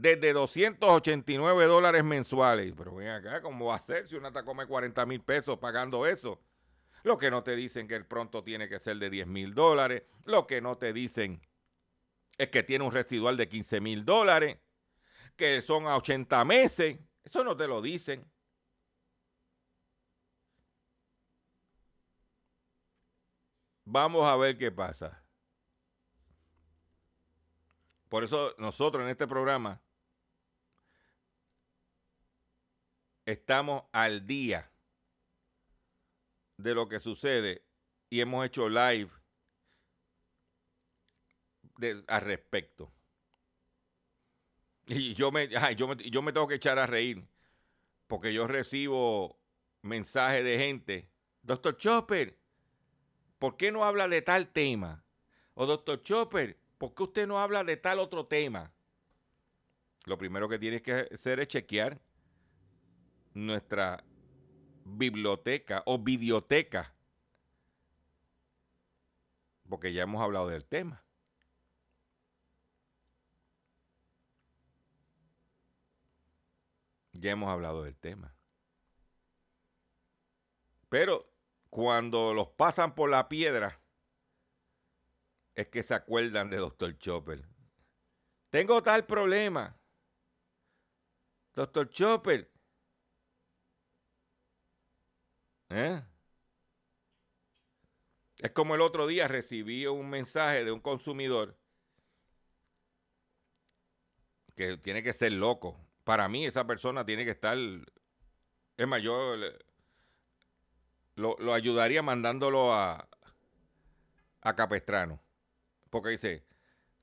desde 0.00 0.32
289 0.32 1.66
dólares 1.66 2.04
mensuales. 2.04 2.72
Pero 2.76 2.94
ven 2.94 3.08
acá, 3.08 3.40
¿cómo 3.40 3.66
va 3.66 3.76
a 3.76 3.80
ser 3.80 4.08
si 4.08 4.16
una 4.16 4.32
Tacoma 4.32 4.64
de 4.64 4.68
40 4.68 5.06
mil 5.06 5.20
pesos 5.20 5.58
pagando 5.58 6.06
eso? 6.06 6.40
Lo 7.02 7.18
que 7.18 7.30
no 7.30 7.42
te 7.42 7.54
dicen 7.56 7.86
que 7.86 7.94
el 7.94 8.04
pronto 8.04 8.42
tiene 8.42 8.68
que 8.68 8.80
ser 8.80 8.96
de 8.98 9.10
10 9.10 9.26
mil 9.26 9.54
dólares. 9.54 10.02
Lo 10.24 10.46
que 10.46 10.60
no 10.60 10.76
te 10.76 10.92
dicen 10.92 11.40
es 12.36 12.48
que 12.48 12.62
tiene 12.62 12.84
un 12.84 12.92
residual 12.92 13.36
de 13.36 13.48
15 13.48 13.80
mil 13.80 14.04
dólares, 14.04 14.58
que 15.36 15.62
son 15.62 15.86
a 15.86 15.96
80 15.96 16.44
meses. 16.44 16.98
Eso 17.24 17.44
no 17.44 17.56
te 17.56 17.66
lo 17.66 17.80
dicen. 17.80 18.24
Vamos 23.84 24.26
a 24.26 24.36
ver 24.36 24.58
qué 24.58 24.72
pasa. 24.72 25.22
Por 28.08 28.24
eso 28.24 28.54
nosotros 28.58 29.04
en 29.04 29.10
este 29.10 29.26
programa 29.26 29.80
estamos 33.26 33.82
al 33.92 34.26
día 34.26 34.70
de 36.56 36.74
lo 36.74 36.88
que 36.88 37.00
sucede 37.00 37.62
y 38.08 38.20
hemos 38.20 38.46
hecho 38.46 38.68
live 38.68 39.10
al 42.06 42.20
respecto. 42.22 42.90
Y 44.86 45.14
yo 45.14 45.32
me, 45.32 45.48
yo, 45.76 45.88
me, 45.88 45.96
yo 45.96 46.22
me 46.22 46.32
tengo 46.32 46.46
que 46.46 46.54
echar 46.54 46.78
a 46.78 46.86
reír 46.86 47.26
porque 48.06 48.32
yo 48.32 48.46
recibo 48.46 49.38
mensajes 49.82 50.44
de 50.44 50.58
gente. 50.58 51.10
Doctor 51.42 51.76
Chopper, 51.76 52.38
¿por 53.38 53.56
qué 53.56 53.72
no 53.72 53.84
habla 53.84 54.08
de 54.08 54.22
tal 54.22 54.48
tema? 54.48 55.04
O 55.54 55.66
doctor 55.66 56.02
Chopper, 56.02 56.56
¿por 56.78 56.94
qué 56.94 57.02
usted 57.02 57.26
no 57.26 57.40
habla 57.40 57.64
de 57.64 57.76
tal 57.76 57.98
otro 57.98 58.26
tema? 58.26 58.72
Lo 60.04 60.16
primero 60.16 60.48
que 60.48 60.58
tienes 60.58 60.82
que 60.82 61.08
hacer 61.12 61.40
es 61.40 61.48
chequear 61.48 62.00
nuestra 63.36 64.02
biblioteca 64.84 65.82
o 65.84 65.98
videoteca, 65.98 66.94
porque 69.68 69.92
ya 69.92 70.04
hemos 70.04 70.22
hablado 70.22 70.48
del 70.48 70.64
tema. 70.64 71.04
Ya 77.12 77.32
hemos 77.32 77.50
hablado 77.50 77.82
del 77.82 77.96
tema. 77.96 78.34
Pero 80.88 81.30
cuando 81.68 82.32
los 82.32 82.48
pasan 82.48 82.94
por 82.94 83.10
la 83.10 83.28
piedra, 83.28 83.80
es 85.54 85.68
que 85.68 85.82
se 85.82 85.94
acuerdan 85.94 86.48
de 86.48 86.56
Dr. 86.56 86.96
Chopper. 86.98 87.46
Tengo 88.48 88.82
tal 88.82 89.04
problema. 89.04 89.78
Dr. 91.52 91.90
Chopper. 91.90 92.55
¿Eh? 95.70 96.02
Es 98.38 98.50
como 98.50 98.74
el 98.74 98.80
otro 98.80 99.06
día 99.06 99.28
recibí 99.28 99.86
un 99.86 100.08
mensaje 100.10 100.64
de 100.64 100.72
un 100.72 100.80
consumidor 100.80 101.56
que 104.54 104.76
tiene 104.78 105.02
que 105.02 105.12
ser 105.12 105.32
loco. 105.32 105.78
Para 106.04 106.28
mí 106.28 106.46
esa 106.46 106.66
persona 106.66 107.04
tiene 107.04 107.24
que 107.24 107.30
estar... 107.32 107.56
Es 108.76 108.86
mayor 108.86 109.58
lo, 111.16 111.36
lo 111.38 111.54
ayudaría 111.54 112.02
mandándolo 112.02 112.72
a, 112.72 113.08
a 114.42 114.54
Capestrano. 114.54 115.20
Porque 115.90 116.10
dice, 116.10 116.44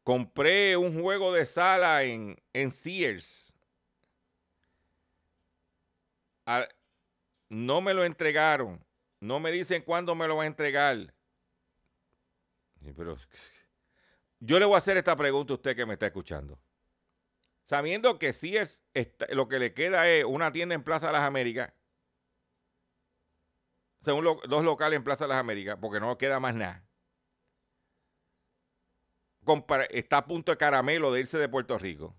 compré 0.04 0.78
un 0.78 1.02
juego 1.02 1.34
de 1.34 1.46
sala 1.46 2.04
en, 2.04 2.42
en 2.54 2.72
Sears. 2.72 3.56
No 7.54 7.82
me 7.82 7.94
lo 7.94 8.04
entregaron. 8.04 8.84
No 9.20 9.40
me 9.40 9.52
dicen 9.52 9.84
cuándo 9.84 10.16
me 10.16 10.28
lo 10.28 10.38
va 10.38 10.44
a 10.44 10.48
entregar. 10.48 11.14
Pero 12.96 13.18
yo 14.40 14.60
le 14.60 14.66
voy 14.66 14.76
a 14.76 14.80
hacer 14.80 14.98
esta 14.98 15.16
pregunta 15.16 15.54
a 15.54 15.56
usted 15.56 15.76
que 15.76 15.86
me 15.86 15.94
está 15.94 16.08
escuchando. 16.08 16.60
Sabiendo 17.64 18.20
que 18.20 18.34
Sears 18.34 18.84
lo 19.30 19.48
que 19.48 19.60
le 19.60 19.74
queda 19.74 20.10
es 20.10 20.26
una 20.26 20.52
tienda 20.52 20.76
en 20.76 20.84
Plaza 20.84 21.08
de 21.08 21.14
las 21.14 21.24
Américas 21.24 21.72
según 24.04 24.26
dos 24.26 24.64
locales 24.64 24.98
en 24.98 25.04
Plaza 25.04 25.26
de 25.26 25.30
las 25.30 25.38
Américas, 25.38 25.78
porque 25.80 26.00
no 26.00 26.18
queda 26.18 26.40
más 26.40 26.56
nada. 26.56 26.84
está 29.90 30.18
a 30.18 30.26
punto 30.26 30.52
de 30.52 30.58
caramelo 30.58 31.12
de 31.12 31.22
irse 31.22 31.38
de 31.38 31.50
Puerto 31.50 31.78
Rico. 31.78 32.16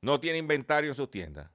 No 0.00 0.20
tiene 0.20 0.38
inventario 0.38 0.90
en 0.90 0.96
sus 0.96 1.10
tiendas. 1.10 1.50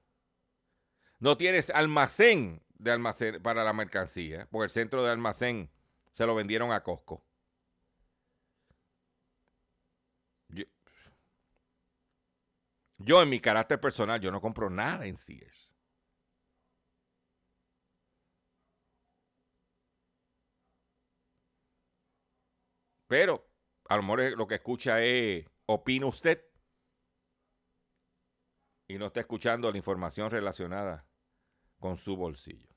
No 1.22 1.36
tienes 1.36 1.70
almacén 1.70 2.60
de 2.78 2.90
almacén 2.90 3.40
para 3.40 3.62
la 3.62 3.72
mercancía, 3.72 4.48
porque 4.50 4.64
el 4.64 4.70
centro 4.70 5.04
de 5.04 5.10
almacén 5.12 5.70
se 6.12 6.26
lo 6.26 6.34
vendieron 6.34 6.72
a 6.72 6.82
Costco. 6.82 7.24
yo 12.98 13.22
en 13.22 13.28
mi 13.28 13.40
carácter 13.40 13.80
personal, 13.80 14.20
yo 14.20 14.30
no 14.32 14.40
compro 14.40 14.68
nada 14.70 15.06
en 15.06 15.16
Sears. 15.16 15.72
Pero 23.06 23.48
a 23.88 23.96
lo 23.96 24.02
mejor 24.02 24.36
lo 24.36 24.46
que 24.48 24.56
escucha 24.56 25.00
es, 25.02 25.46
opina 25.66 26.06
usted 26.06 26.44
y 28.88 28.98
no 28.98 29.06
está 29.06 29.20
escuchando 29.20 29.70
la 29.70 29.76
información 29.76 30.30
relacionada 30.30 31.06
con 31.82 31.98
su 31.98 32.16
bolsillo. 32.16 32.70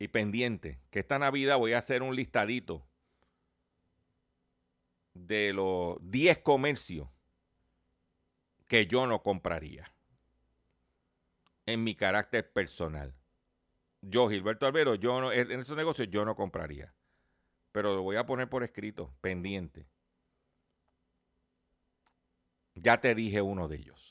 Y 0.00 0.08
pendiente, 0.08 0.80
que 0.90 0.98
esta 0.98 1.20
Navidad 1.20 1.58
voy 1.58 1.74
a 1.74 1.78
hacer 1.78 2.02
un 2.02 2.16
listadito 2.16 2.84
de 5.14 5.52
los 5.52 5.98
10 6.00 6.38
comercios 6.38 7.08
que 8.66 8.86
yo 8.86 9.06
no 9.06 9.22
compraría 9.22 9.92
en 11.66 11.84
mi 11.84 11.94
carácter 11.94 12.52
personal. 12.52 13.14
Yo, 14.00 14.28
Gilberto 14.28 14.66
Albero, 14.66 14.96
yo 14.96 15.20
no, 15.20 15.30
en 15.30 15.52
esos 15.60 15.76
negocios 15.76 16.08
yo 16.10 16.24
no 16.24 16.34
compraría 16.34 16.92
pero 17.72 17.94
lo 17.94 18.02
voy 18.02 18.16
a 18.16 18.26
poner 18.26 18.48
por 18.48 18.62
escrito, 18.64 19.14
pendiente. 19.20 19.86
Ya 22.74 23.00
te 23.00 23.14
dije 23.14 23.42
uno 23.42 23.68
de 23.68 23.76
ellos. 23.76 24.09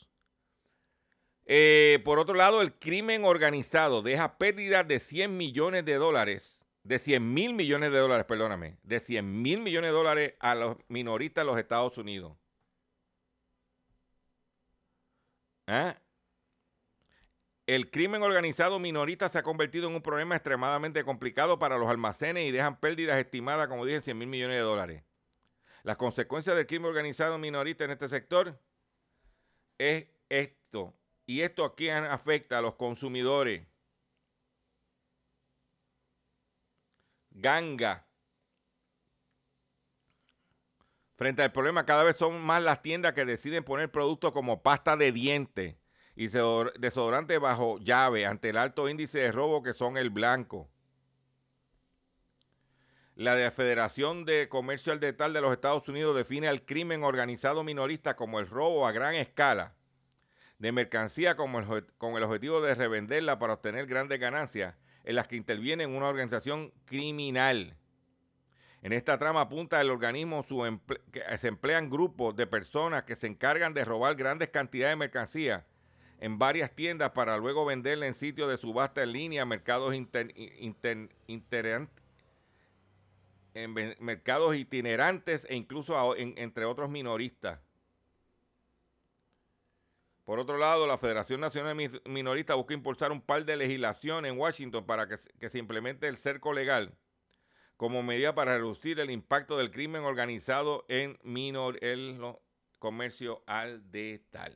Eh, 1.51 1.99
por 2.05 2.19
otro 2.19 2.35
lado, 2.35 2.62
el 2.62 2.75
crimen 2.75 3.25
organizado 3.25 4.03
deja 4.03 4.38
pérdidas 4.38 4.88
de 4.88 4.99
100 4.99 5.35
millones 5.35 5.83
de 5.83 5.95
dólares, 5.95 6.63
de 6.83 6.99
100 6.99 7.33
mil 7.33 7.55
millones 7.55 7.91
de 7.91 7.97
dólares, 7.97 8.27
perdóname, 8.27 8.77
de 8.83 8.99
100 8.99 9.41
mil 9.41 9.59
millones 9.59 9.89
de 9.89 9.97
dólares 9.97 10.33
a 10.39 10.53
los 10.53 10.77
minoristas 10.89 11.43
de 11.43 11.51
los 11.51 11.57
Estados 11.57 11.97
Unidos. 11.97 12.38
¿Ah? 15.65 15.97
El 17.65 17.89
crimen 17.89 18.21
organizado 18.21 18.77
minorista 18.77 19.27
se 19.27 19.39
ha 19.39 19.43
convertido 19.43 19.88
en 19.88 19.95
un 19.95 20.03
problema 20.03 20.35
extremadamente 20.35 21.03
complicado 21.03 21.57
para 21.57 21.79
los 21.79 21.89
almacenes 21.89 22.45
y 22.45 22.51
dejan 22.51 22.79
pérdidas 22.79 23.17
estimadas, 23.17 23.67
como 23.67 23.85
dije, 23.85 23.97
en 23.97 24.03
100 24.03 24.17
mil 24.19 24.27
millones 24.27 24.57
de 24.57 24.62
dólares. 24.62 25.03
Las 25.81 25.97
consecuencias 25.97 26.55
del 26.55 26.67
crimen 26.67 26.89
organizado 26.89 27.39
minorista 27.39 27.85
en 27.85 27.91
este 27.91 28.07
sector 28.07 28.55
es 29.79 30.05
esto. 30.29 30.93
Y 31.29 31.43
esto 31.43 31.63
aquí 31.63 31.91
afecta 31.91 32.57
a 32.57 32.61
los 32.63 32.73
consumidores. 32.73 33.67
Ganga. 37.29 38.07
Frente 41.17 41.43
al 41.43 41.51
problema, 41.51 41.85
cada 41.85 42.03
vez 42.03 42.17
son 42.17 42.41
más 42.41 42.63
las 42.63 42.81
tiendas 42.81 43.13
que 43.13 43.25
deciden 43.25 43.63
poner 43.63 43.91
productos 43.91 44.31
como 44.31 44.63
pasta 44.63 44.97
de 44.97 45.11
dientes 45.11 45.75
y 46.15 46.29
desodorante 46.29 47.37
bajo 47.37 47.77
llave 47.77 48.25
ante 48.25 48.49
el 48.49 48.57
alto 48.57 48.89
índice 48.89 49.19
de 49.19 49.31
robo 49.31 49.61
que 49.61 49.75
son 49.75 49.97
el 49.97 50.09
blanco. 50.09 50.67
La 53.13 53.35
de 53.35 53.51
Federación 53.51 54.25
de 54.25 54.49
Comercio 54.49 54.93
al 54.93 54.99
Detal 54.99 55.33
de 55.33 55.41
los 55.41 55.53
Estados 55.53 55.87
Unidos 55.89 56.15
define 56.15 56.47
al 56.47 56.65
crimen 56.65 57.03
organizado 57.03 57.63
minorista 57.63 58.15
como 58.15 58.39
el 58.39 58.47
robo 58.47 58.87
a 58.87 58.91
gran 58.91 59.13
escala 59.13 59.75
de 60.60 60.72
mercancía 60.72 61.36
con 61.36 61.56
el 61.56 62.24
objetivo 62.24 62.62
de 62.62 62.76
revenderla 62.76 63.39
para 63.39 63.54
obtener 63.54 63.88
grandes 63.88 64.19
ganancias 64.19 64.76
en 65.06 65.15
las 65.15 65.28
que 65.28 65.38
interviene 65.38 65.88
una 65.88 66.08
organización 66.08 66.72
criminal. 66.86 67.76
En 68.82 68.93
esta 68.93 69.17
trama 69.17 69.41
apunta 69.41 69.82
el 69.82 69.89
organismo 69.89 70.43
su 70.43 70.80
que 71.12 71.38
se 71.38 71.48
emplean 71.48 71.89
grupos 71.89 72.36
de 72.36 72.48
personas 72.48 73.04
que 73.04 73.15
se 73.15 73.28
encargan 73.28 73.74
de 73.74 73.84
robar 73.86 74.15
grandes 74.15 74.50
cantidades 74.50 74.93
de 74.93 74.98
mercancía 74.98 75.65
en 76.19 76.38
varias 76.38 76.76
tiendas 76.76 77.12
para 77.12 77.38
luego 77.38 77.65
venderla 77.65 78.08
en 78.08 78.13
sitios 78.13 78.50
de 78.50 78.58
subasta 78.58 79.04
en 79.04 79.13
línea, 79.13 79.45
mercados 79.45 79.93
en 79.93 80.10
mercados 83.99 84.55
itinerantes 84.55 85.47
e 85.49 85.55
incluso 85.55 86.16
entre 86.18 86.66
otros 86.66 86.89
minoristas. 86.89 87.60
Por 90.30 90.38
otro 90.38 90.59
lado, 90.59 90.86
la 90.86 90.99
Federación 90.99 91.41
Nacional 91.41 91.75
Minorista 92.05 92.53
busca 92.53 92.75
impulsar 92.75 93.11
un 93.11 93.19
par 93.19 93.45
de 93.45 93.57
legislación 93.57 94.27
en 94.27 94.38
Washington 94.38 94.86
para 94.86 95.07
que, 95.07 95.17
se 95.49 95.57
implemente 95.57 96.07
el 96.07 96.17
cerco 96.17 96.53
legal 96.53 96.95
como 97.77 98.03
medida 98.03 98.36
para 98.36 98.55
reducir 98.55 98.99
el 98.99 99.09
impacto 99.09 99.57
del 99.57 99.71
crimen 99.71 100.03
organizado 100.03 100.86
en 100.88 101.17
minor, 101.23 101.84
el 101.84 102.21
comercio 102.77 103.43
al 103.47 103.89
detal 103.89 104.55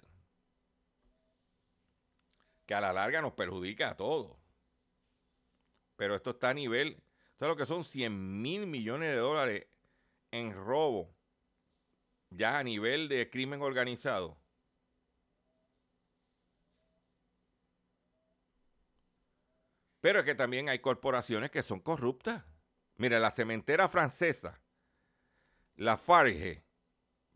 que 2.68 2.76
a 2.76 2.82
la 2.82 2.94
larga 2.94 3.24
nos 3.24 3.34
perjudica 3.34 3.90
a 3.90 3.98
todos. 3.98 4.38
Pero 5.96 6.16
esto 6.16 6.30
está 6.30 6.52
a 6.52 6.54
nivel, 6.54 7.02
esto 7.32 7.46
es 7.46 7.50
lo 7.50 7.56
que 7.56 7.66
son 7.66 7.84
100 7.84 8.44
mil 8.44 8.68
millones 8.68 9.10
de 9.10 9.18
dólares 9.18 9.66
en 10.30 10.54
robo, 10.54 11.16
ya 12.30 12.60
a 12.60 12.64
nivel 12.64 13.10
de 13.10 13.28
crimen 13.32 13.64
organizado. 13.64 14.43
Pero 20.04 20.20
es 20.20 20.26
que 20.26 20.36
también 20.36 20.68
hay 20.68 20.80
corporaciones 20.80 21.50
que 21.50 21.64
son 21.64 21.80
corruptas. 21.80 22.44
Mira, 22.98 23.22
la 23.22 23.32
cementera 23.32 23.88
francesa, 23.88 24.60
la 25.78 25.96
Farge, 25.96 26.66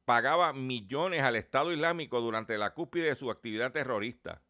pagaba 0.04 0.52
millones 0.52 1.22
al 1.22 1.38
Estado 1.38 1.72
Islámico 1.72 2.20
durante 2.20 2.58
la 2.58 2.74
cúspide 2.74 3.08
de 3.08 3.16
su 3.16 3.32
actividad 3.32 3.72
terrorista. 3.72 4.44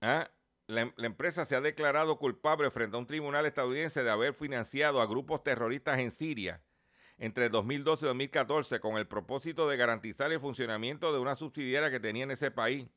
¿Ah? 0.00 0.30
la, 0.68 0.92
la 0.96 1.06
empresa 1.06 1.44
se 1.44 1.56
ha 1.56 1.60
declarado 1.60 2.16
culpable 2.20 2.70
frente 2.70 2.96
a 2.96 3.00
un 3.00 3.06
tribunal 3.08 3.44
estadounidense 3.44 4.04
de 4.04 4.10
haber 4.10 4.32
financiado 4.32 5.00
a 5.00 5.06
grupos 5.06 5.42
terroristas 5.42 5.98
en 5.98 6.12
Siria 6.12 6.62
entre 7.18 7.48
2012 7.48 8.04
y 8.04 8.06
2014 8.06 8.78
con 8.78 8.96
el 8.96 9.08
propósito 9.08 9.68
de 9.68 9.76
garantizar 9.76 10.30
el 10.30 10.38
funcionamiento 10.38 11.12
de 11.12 11.18
una 11.18 11.34
subsidiaria 11.34 11.90
que 11.90 11.98
tenía 11.98 12.22
en 12.22 12.30
ese 12.30 12.52
país, 12.52 12.88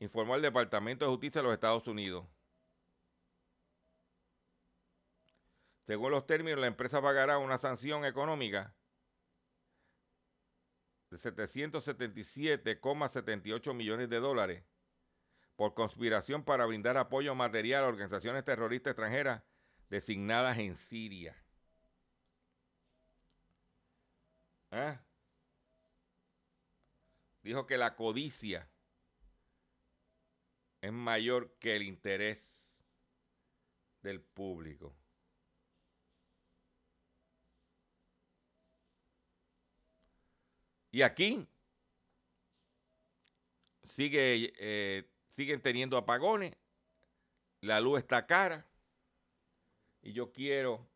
informó 0.00 0.36
el 0.36 0.42
Departamento 0.42 1.04
de 1.04 1.10
Justicia 1.10 1.40
de 1.40 1.46
los 1.46 1.54
Estados 1.54 1.86
Unidos. 1.86 2.26
Según 5.86 6.12
los 6.12 6.26
términos, 6.26 6.60
la 6.60 6.66
empresa 6.66 7.02
pagará 7.02 7.38
una 7.38 7.58
sanción 7.58 8.04
económica 8.04 8.74
de 11.10 11.18
777,78 11.18 13.74
millones 13.74 14.08
de 14.08 14.18
dólares 14.18 14.64
por 15.56 15.74
conspiración 15.74 16.42
para 16.42 16.66
brindar 16.66 16.96
apoyo 16.96 17.34
material 17.34 17.84
a 17.84 17.88
organizaciones 17.88 18.44
terroristas 18.44 18.92
extranjeras 18.92 19.42
designadas 19.88 20.58
en 20.58 20.74
Siria. 20.74 21.36
¿Eh? 24.70 24.98
Dijo 27.42 27.66
que 27.66 27.78
la 27.78 27.94
codicia 27.94 28.68
es 30.84 30.92
mayor 30.92 31.56
que 31.58 31.76
el 31.76 31.82
interés 31.82 32.84
del 34.02 34.20
público. 34.20 34.94
Y 40.90 41.00
aquí 41.00 41.48
sigue, 43.82 44.52
eh, 44.58 45.10
siguen 45.28 45.62
teniendo 45.62 45.96
apagones, 45.96 46.54
la 47.60 47.80
luz 47.80 48.00
está 48.00 48.26
cara, 48.26 48.66
y 50.02 50.12
yo 50.12 50.30
quiero 50.32 50.86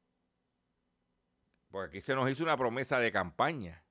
porque 1.70 1.99
aquí 1.99 2.01
se 2.01 2.14
nos 2.14 2.30
hizo 2.30 2.43
una 2.43 2.57
promesa 2.57 2.99
de 2.99 3.11
campaña. 3.11 3.82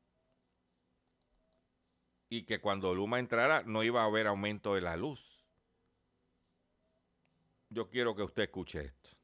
Y 2.29 2.43
que 2.43 2.59
cuando 2.59 2.93
Luma 2.93 3.19
entrara 3.19 3.63
no 3.63 3.83
iba 3.83 4.01
a 4.01 4.05
haber 4.05 4.27
aumento 4.27 4.75
de 4.75 4.81
la 4.81 4.95
luz. 4.95 5.36
Yo 7.69 7.89
quiero 7.89 8.15
que 8.15 8.23
usted 8.23 8.43
escuche 8.43 8.85
esto. 8.85 9.16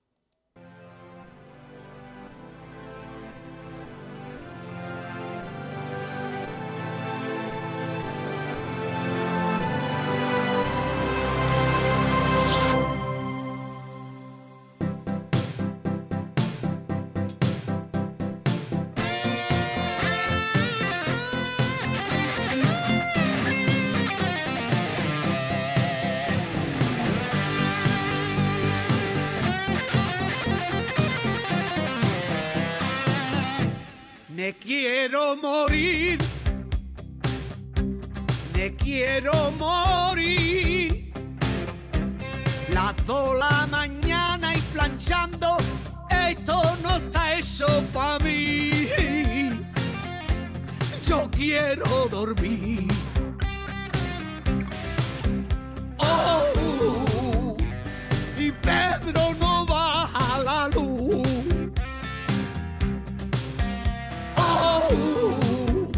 Eso 47.54 47.84
para 47.94 48.18
mí. 48.24 48.90
Yo 51.06 51.30
quiero 51.30 52.08
dormir. 52.10 52.88
Oh, 56.00 57.56
y 58.38 58.52
Pedro 58.52 59.36
no 59.40 59.66
baja 59.68 60.40
la 60.40 60.68
luz. 60.70 61.28
Oh, 64.38 65.92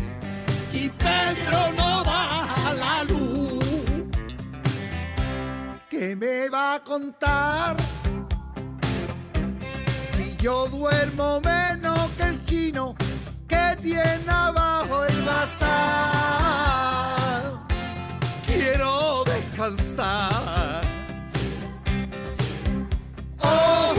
y 0.73 0.89
Pedro 0.89 1.59
no 1.77 2.03
baja 2.03 2.73
la 2.73 3.03
luz. 3.05 3.63
¿Qué 5.89 6.15
me 6.17 6.49
va 6.49 6.75
a 6.75 6.83
contar? 6.83 7.84
Yo 10.45 10.67
duermo 10.67 11.41
menos 11.41 12.11
que 12.17 12.23
el 12.23 12.45
chino 12.45 12.95
que 13.47 13.75
tiene 13.81 14.29
abajo 14.29 15.03
el 15.05 15.21
bazar. 15.23 15.65
Quiero 18.45 19.23
descansar. 19.23 20.81
Oh, 23.41 23.95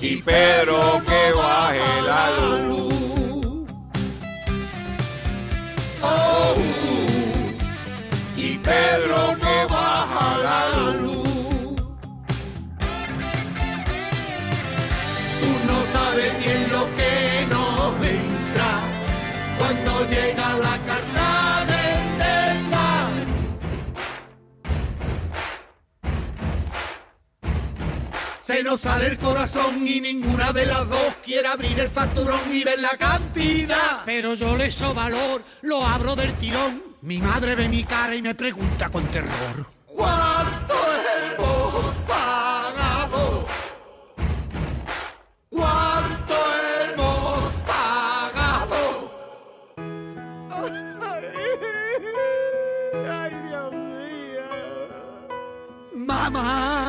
Y 0.00 0.22
Pedro 0.22 1.02
que 1.04 1.32
baje 1.36 2.02
la 2.06 2.30
luz. 2.38 2.69
Nos 28.70 28.82
sale 28.82 29.08
el 29.08 29.18
corazón 29.18 29.84
y 29.84 30.00
ninguna 30.00 30.52
de 30.52 30.64
las 30.64 30.88
dos 30.88 31.16
quiere 31.24 31.48
abrir 31.48 31.76
el 31.80 31.88
facturón 31.88 32.38
y 32.52 32.62
ver 32.62 32.78
la 32.78 32.96
cantidad. 32.96 34.02
Pero 34.06 34.34
yo 34.34 34.56
le 34.56 34.70
so 34.70 34.94
valor, 34.94 35.42
lo 35.62 35.84
abro 35.84 36.14
del 36.14 36.32
tirón. 36.34 36.80
Mi 37.02 37.18
madre 37.18 37.56
ve 37.56 37.68
mi 37.68 37.82
cara 37.82 38.14
y 38.14 38.22
me 38.22 38.36
pregunta 38.36 38.88
con 38.88 39.04
terror. 39.08 39.66
¿Cuánto 39.86 40.74
hemos 41.34 41.96
pagado? 42.06 43.46
¿Cuánto 45.48 46.34
hemos 46.94 47.52
pagado? 47.66 49.12
Ay, 53.10 53.34
Dios 53.48 53.72
mío. 53.72 54.46
Mamá. 56.06 56.79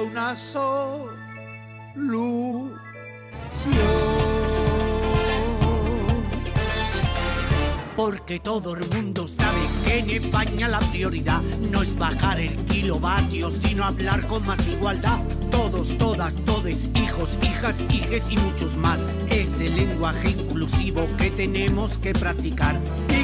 Una 0.00 0.36
solución. 0.36 0.86
Porque 7.96 8.38
todo 8.40 8.74
el 8.74 8.86
mundo 8.90 9.26
sabe 9.26 9.58
que 9.84 9.98
en 10.00 10.10
España 10.10 10.68
la 10.68 10.80
prioridad 10.80 11.40
no 11.70 11.82
es 11.82 11.96
bajar 11.96 12.38
el 12.40 12.54
kilovatio, 12.66 13.50
sino 13.50 13.84
hablar 13.84 14.26
con 14.26 14.44
más 14.44 14.66
igualdad. 14.68 15.18
Todos, 15.50 15.96
todas, 15.96 16.36
todes, 16.44 16.90
hijos, 16.94 17.38
hijas, 17.42 17.80
hijes 17.88 18.26
y 18.28 18.36
muchos 18.36 18.76
más. 18.76 18.98
Es 19.30 19.60
el 19.60 19.76
lenguaje 19.76 20.30
inclusivo 20.30 21.08
que 21.16 21.30
tenemos 21.30 21.96
que 21.98 22.12
practicar. 22.12 22.78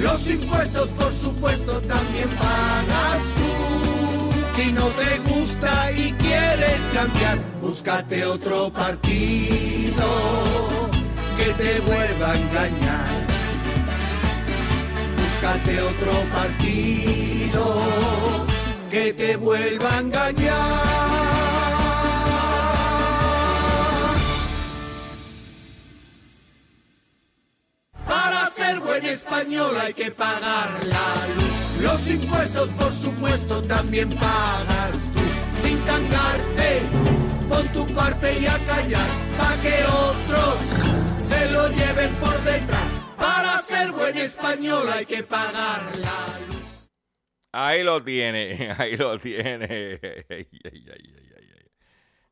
Los 0.00 0.28
impuestos, 0.28 0.88
por 0.90 1.12
supuesto, 1.12 1.80
también 1.80 2.28
pagas 2.30 3.22
tú. 3.36 3.48
Si 4.56 4.72
no 4.72 4.86
te 4.86 5.18
gusta 5.30 5.92
y 5.92 6.12
quieres 6.12 6.80
cambiar, 6.92 7.38
búscate 7.60 8.24
otro 8.24 8.70
partido 8.70 10.04
que 11.36 11.52
te 11.62 11.80
vuelva 11.80 12.32
a 12.32 12.38
engañar. 12.38 13.26
Búscate 15.16 15.80
otro 15.80 16.12
partido 16.32 17.82
que 18.90 19.12
te 19.12 19.36
vuelva 19.36 19.96
a 19.96 20.00
engañar. 20.00 21.17
Español 29.08 29.76
hay 29.80 29.94
que 29.94 30.10
pagar 30.10 30.84
la 30.84 31.26
luz. 31.34 31.82
Los 31.82 32.08
impuestos, 32.08 32.70
por 32.72 32.92
supuesto, 32.92 33.62
también 33.62 34.08
pagas 34.10 34.92
tú. 35.14 35.20
Sin 35.62 35.78
tangarte, 35.84 36.80
pon 37.48 37.68
tu 37.68 37.86
parte 37.94 38.38
y 38.38 38.46
a 38.46 38.58
callar, 38.58 39.08
pa' 39.36 39.60
que 39.62 39.84
otros 39.84 40.58
se 41.20 41.50
lo 41.50 41.68
lleven 41.68 42.14
por 42.16 42.38
detrás. 42.42 43.10
Para 43.16 43.60
ser 43.62 43.92
buen 43.92 44.16
español 44.18 44.88
hay 44.92 45.06
que 45.06 45.22
pagar 45.22 45.96
la 45.96 46.38
luz. 46.46 46.58
Ahí 47.52 47.82
lo 47.82 48.02
tiene, 48.02 48.74
ahí 48.78 48.96
lo 48.96 49.18
tiene. 49.18 49.98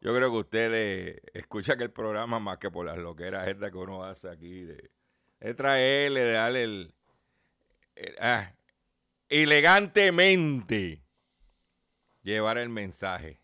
Yo 0.01 0.14
creo 0.14 0.31
que 0.31 0.37
ustedes 0.37 1.20
escuchan 1.35 1.81
el 1.81 1.91
programa 1.91 2.39
más 2.39 2.59
que 2.59 2.70
por 2.70 2.87
las 2.87 2.99
loqueras 2.99 3.49
estas 3.49 3.72
que 3.72 3.79
uno 3.79 4.05
hace 4.05 4.29
aquí 4.29 4.62
de 4.62 4.91
es 5.41 5.57
traerle, 5.57 6.32
darle 6.32 6.62
el, 6.64 6.95
ah, 8.20 8.53
elegantemente 9.28 11.03
llevar 12.22 12.59
el 12.59 12.68
mensaje. 12.68 13.41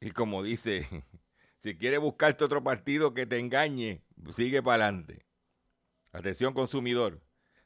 Y 0.00 0.10
como 0.10 0.42
dice, 0.42 0.86
si 1.58 1.76
quieres 1.76 2.00
buscarte 2.00 2.44
otro 2.44 2.62
partido 2.62 3.14
que 3.14 3.26
te 3.26 3.38
engañe, 3.38 4.02
sigue 4.32 4.62
para 4.62 4.84
adelante. 4.84 5.24
Atención 6.12 6.54
consumidor, 6.54 7.20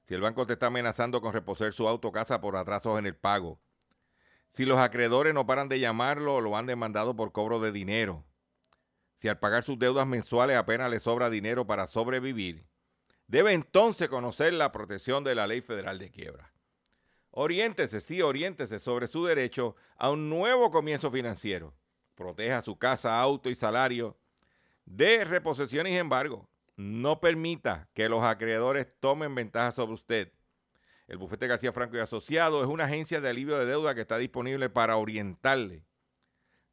si 0.05 0.15
el 0.15 0.21
banco 0.21 0.47
te 0.47 0.55
está 0.55 0.67
amenazando 0.67 1.21
con 1.21 1.33
reposer 1.33 1.73
su 1.73 1.87
auto 1.89 2.13
casa 2.13 2.41
por 2.41 2.57
atrasos 2.57 2.99
en 2.99 3.07
el 3.07 3.15
pago, 3.15 3.61
si 4.53 4.65
los 4.65 4.79
acreedores 4.79 5.35
no 5.35 5.47
paran 5.47 5.69
de 5.69 5.81
llamarlo 5.81 6.37
o 6.37 6.41
lo 6.41 6.57
han 6.57 6.67
demandado 6.67 7.15
por 7.15 7.33
cobro 7.33 7.61
de 7.61 7.73
dinero, 7.73 8.25
si 9.19 9.29
al 9.29 9.39
pagar 9.39 9.65
sus 9.65 9.79
deudas 9.79 10.07
mensuales 10.07 10.57
apenas 10.57 10.91
le 10.91 11.01
sobra 11.01 11.29
dinero 11.29 11.67
para 11.67 11.89
sobrevivir, 11.89 12.65
debe 13.27 13.53
entonces 13.53 14.09
conocer 14.09 14.53
la 14.55 14.73
protección 14.73 15.25
de 15.25 15.35
la 15.35 15.47
ley 15.47 15.61
federal 15.61 15.99
de 15.99 16.11
quiebra. 16.11 16.53
Oriéntese, 17.31 18.01
sí, 18.01 18.23
oriéntese 18.23 18.79
sobre 18.79 19.07
su 19.07 19.25
derecho 19.25 19.77
a 19.97 20.11
un 20.11 20.31
nuevo 20.31 20.71
comienzo 20.71 21.11
financiero. 21.11 21.75
Proteja 22.15 22.63
su 22.63 22.79
casa, 22.79 23.21
auto 23.21 23.51
y 23.51 23.55
salario 23.55 24.17
de 24.87 25.25
reposición 25.25 25.87
y 25.87 25.97
embargo. 25.97 26.49
No 26.77 27.21
permita 27.21 27.89
que 27.93 28.09
los 28.09 28.23
acreedores 28.23 28.97
tomen 29.01 29.35
ventaja 29.35 29.73
sobre 29.73 29.95
usted. 29.95 30.33
El 31.09 31.19
bufete 31.19 31.47
García 31.47 31.73
Franco 31.73 31.97
y 31.97 32.01
Asociado 32.01 32.63
es 32.63 32.69
una 32.69 32.85
agencia 32.85 33.21
de 33.21 33.29
alivio 33.29 33.59
de 33.59 33.67
deuda 33.67 33.95
que 33.95 34.03
está 34.03 34.19
disponible 34.19 34.71
para 34.71 34.97
orientarle 34.97 35.85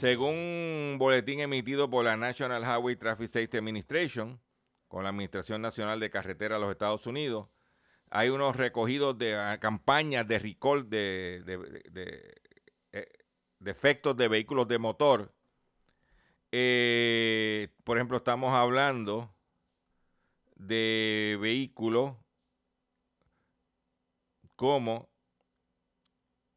Según 0.00 0.34
un 0.34 0.96
boletín 0.98 1.40
emitido 1.40 1.90
por 1.90 2.06
la 2.06 2.16
National 2.16 2.62
Highway 2.62 2.96
Traffic 2.96 3.28
Safety 3.28 3.58
Administration, 3.58 4.40
con 4.88 5.02
la 5.02 5.10
Administración 5.10 5.60
Nacional 5.60 6.00
de 6.00 6.08
Carretera 6.08 6.54
de 6.54 6.62
los 6.62 6.70
Estados 6.70 7.06
Unidos, 7.06 7.50
hay 8.08 8.30
unos 8.30 8.56
recogidos 8.56 9.18
de 9.18 9.36
ah, 9.36 9.60
campañas 9.60 10.26
de 10.26 10.38
recall 10.38 10.88
de, 10.88 11.44
eh, 12.92 13.12
efectos 13.62 14.16
de 14.16 14.28
vehículos 14.28 14.66
de 14.68 14.78
motor. 14.78 15.34
Eh, 16.50 17.68
por 17.84 17.98
ejemplo, 17.98 18.16
estamos 18.16 18.54
hablando 18.54 19.36
de 20.56 21.36
vehículos 21.42 22.16
como 24.56 25.10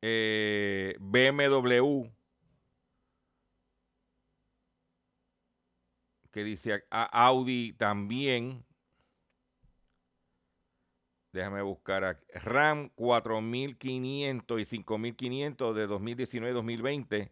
eh, 0.02 0.96
BMW 1.02 2.12
que 6.34 6.44
dice 6.44 6.84
Audi 6.90 7.74
también. 7.74 8.66
Déjame 11.32 11.62
buscar 11.62 12.04
aquí. 12.04 12.26
RAM 12.34 12.90
4500 12.90 14.60
y 14.60 14.66
5500 14.66 15.76
de 15.76 15.88
2019-2020. 15.88 17.32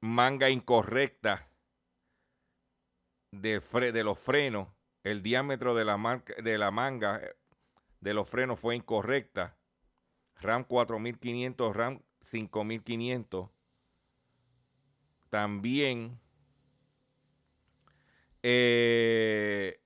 Manga 0.00 0.50
incorrecta 0.50 1.50
de, 3.30 3.60
de 3.60 4.04
los 4.04 4.18
frenos. 4.18 4.68
El 5.04 5.22
diámetro 5.22 5.74
de 5.74 5.84
la, 5.84 6.22
de 6.42 6.58
la 6.58 6.70
manga 6.70 7.20
eh, 7.22 7.36
de 8.00 8.14
los 8.14 8.28
frenos 8.28 8.58
fue 8.58 8.74
incorrecta. 8.74 9.58
RAM 10.40 10.64
4500, 10.64 11.76
RAM 11.76 12.02
5500. 12.20 13.50
También 15.28 16.20
eh, 18.48 19.80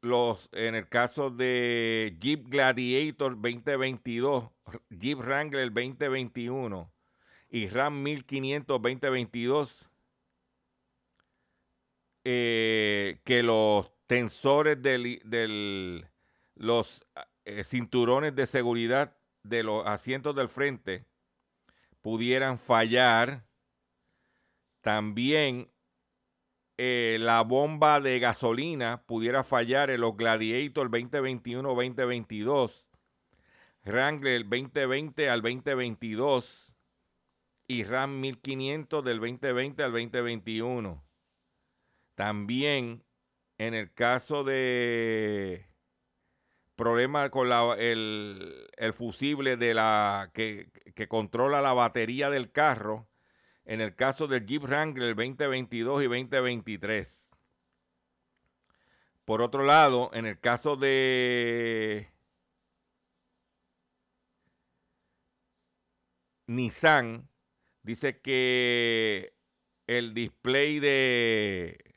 los, 0.00 0.48
en 0.52 0.74
el 0.74 0.88
caso 0.88 1.28
de 1.28 2.16
Jeep 2.18 2.48
Gladiator 2.48 3.34
2022, 3.34 4.48
Jeep 4.88 5.18
Wrangler 5.18 5.70
2021 5.70 6.90
y 7.50 7.68
Ram 7.68 8.02
1500 8.02 8.80
2022, 8.80 9.90
eh, 12.24 13.20
que 13.24 13.42
los 13.42 13.92
tensores 14.06 14.80
de 14.80 16.06
los 16.54 17.06
eh, 17.44 17.64
cinturones 17.64 18.34
de 18.34 18.46
seguridad 18.46 19.14
de 19.42 19.62
los 19.62 19.86
asientos 19.86 20.34
del 20.34 20.48
frente 20.48 21.04
pudieran 22.00 22.58
fallar. 22.58 23.44
También 24.80 25.70
eh, 26.80 27.18
la 27.20 27.42
bomba 27.42 27.98
de 27.98 28.20
gasolina 28.20 29.02
pudiera 29.04 29.42
fallar 29.42 29.90
en 29.90 30.00
los 30.00 30.16
Gladiator 30.16 30.88
2021-2022, 30.90 32.84
Wrangler 33.84 34.44
2020 34.44 35.28
al 35.28 35.42
2022 35.42 36.72
y 37.66 37.82
Ram 37.82 38.20
1500 38.20 39.04
del 39.04 39.18
2020 39.18 39.82
al 39.82 39.90
2021. 39.90 41.04
También 42.14 43.02
en 43.58 43.74
el 43.74 43.92
caso 43.92 44.44
de 44.44 45.66
problemas 46.76 47.30
con 47.30 47.48
el, 47.76 48.68
fusible 48.92 49.56
de 49.56 49.74
la 49.74 50.30
que, 50.32 50.70
que 50.94 51.08
controla 51.08 51.60
la 51.60 51.72
batería 51.72 52.30
del 52.30 52.52
carro, 52.52 53.08
en 53.68 53.80
el 53.82 53.94
caso 53.94 54.26
del 54.26 54.46
Jeep 54.46 54.62
Wrangler 54.62 55.14
2022 55.14 56.02
y 56.02 56.06
2023. 56.06 57.30
Por 59.26 59.42
otro 59.42 59.62
lado, 59.62 60.10
en 60.14 60.24
el 60.24 60.40
caso 60.40 60.74
de 60.74 62.10
Nissan, 66.46 67.28
dice 67.82 68.22
que 68.22 69.34
el 69.86 70.14
display 70.14 70.80
de, 70.80 71.94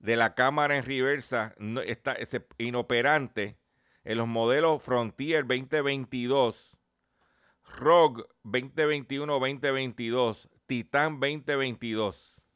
de 0.00 0.16
la 0.16 0.34
cámara 0.34 0.76
en 0.76 0.82
reversa 0.82 1.54
está 1.86 2.18
inoperante 2.58 3.56
en 4.04 4.18
los 4.18 4.28
modelos 4.28 4.82
Frontier 4.82 5.46
2022, 5.46 6.76
Rogue 7.78 8.24
2021-2022, 8.44 10.50
Titan 10.66 11.20
2022. 11.20 12.46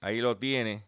Ahí 0.00 0.18
lo 0.18 0.38
tiene. 0.38 0.84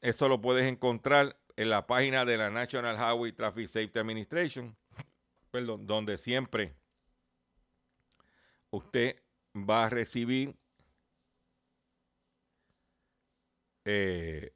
Eso 0.00 0.28
lo 0.28 0.40
puedes 0.40 0.68
encontrar 0.68 1.38
en 1.56 1.70
la 1.70 1.86
página 1.86 2.24
de 2.24 2.36
la 2.36 2.50
National 2.50 2.96
Highway 2.96 3.32
Traffic 3.32 3.68
Safety 3.68 3.98
Administration, 3.98 4.76
perdón, 5.50 5.86
donde 5.86 6.16
siempre 6.18 6.76
usted 8.70 9.20
va 9.54 9.86
a 9.86 9.88
recibir 9.88 10.56
eh, 13.84 14.52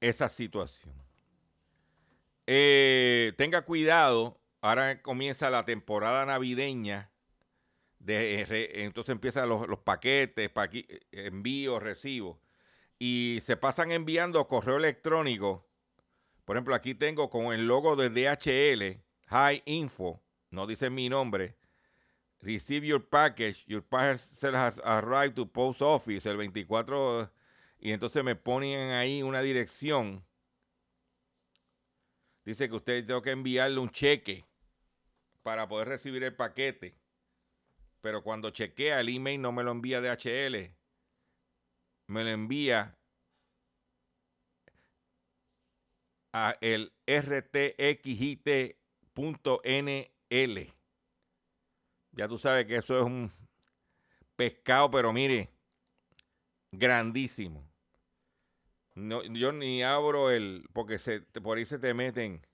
esa 0.00 0.28
situación. 0.28 1.05
Eh, 2.46 3.32
tenga 3.36 3.62
cuidado, 3.62 4.40
ahora 4.60 5.02
comienza 5.02 5.50
la 5.50 5.64
temporada 5.64 6.24
navideña. 6.26 7.10
De, 7.98 8.46
entonces 8.84 9.12
empiezan 9.12 9.48
los, 9.48 9.78
paquetes, 9.80 10.50
envíos, 11.10 11.82
recibos 11.82 12.38
y 12.98 13.40
se 13.42 13.56
pasan 13.56 13.90
enviando 13.90 14.46
correo 14.46 14.76
electrónico. 14.76 15.66
Por 16.44 16.56
ejemplo, 16.56 16.74
aquí 16.74 16.94
tengo 16.94 17.28
con 17.30 17.52
el 17.52 17.66
logo 17.66 17.96
de 17.96 18.10
DHL, 18.10 19.02
High 19.26 19.62
Info, 19.66 20.22
no 20.50 20.66
dice 20.66 20.90
mi 20.90 21.08
nombre. 21.08 21.56
Receive 22.40 22.86
your 22.86 23.08
package, 23.08 23.64
your 23.66 23.82
parcel 23.82 24.54
has 24.54 24.80
arrived 24.84 25.34
to 25.34 25.46
post 25.46 25.82
office 25.82 26.28
el 26.28 26.36
24 26.36 27.28
y 27.80 27.90
entonces 27.90 28.22
me 28.22 28.36
ponen 28.36 28.92
ahí 28.92 29.22
una 29.22 29.42
dirección. 29.42 30.24
Dice 32.46 32.70
que 32.70 32.76
usted 32.76 33.04
tengo 33.04 33.20
que 33.20 33.32
enviarle 33.32 33.78
un 33.78 33.90
cheque 33.90 34.46
para 35.42 35.68
poder 35.68 35.88
recibir 35.88 36.22
el 36.22 36.34
paquete. 36.34 36.96
Pero 38.00 38.22
cuando 38.22 38.50
chequea 38.50 39.00
el 39.00 39.10
email 39.10 39.42
no 39.42 39.52
me 39.52 39.62
lo 39.62 39.72
envía 39.72 40.00
DHL 40.00 40.74
me 42.08 42.22
lo 42.22 42.30
envía 42.30 42.96
a 46.32 46.56
el 46.60 46.92
rtxit.nl. 47.06 48.36
Ya 52.12 52.28
tú 52.28 52.38
sabes 52.38 52.66
que 52.66 52.76
eso 52.76 52.98
es 52.98 53.04
un 53.04 53.32
pescado, 54.36 54.90
pero 54.90 55.12
mire, 55.12 55.50
grandísimo. 56.72 57.65
No, 58.96 59.22
yo 59.24 59.52
ni 59.52 59.82
abro 59.82 60.30
el, 60.30 60.66
porque 60.72 60.98
se, 60.98 61.20
por 61.20 61.58
ahí 61.58 61.66
se 61.66 61.78
te 61.78 61.92
meten. 61.92 62.44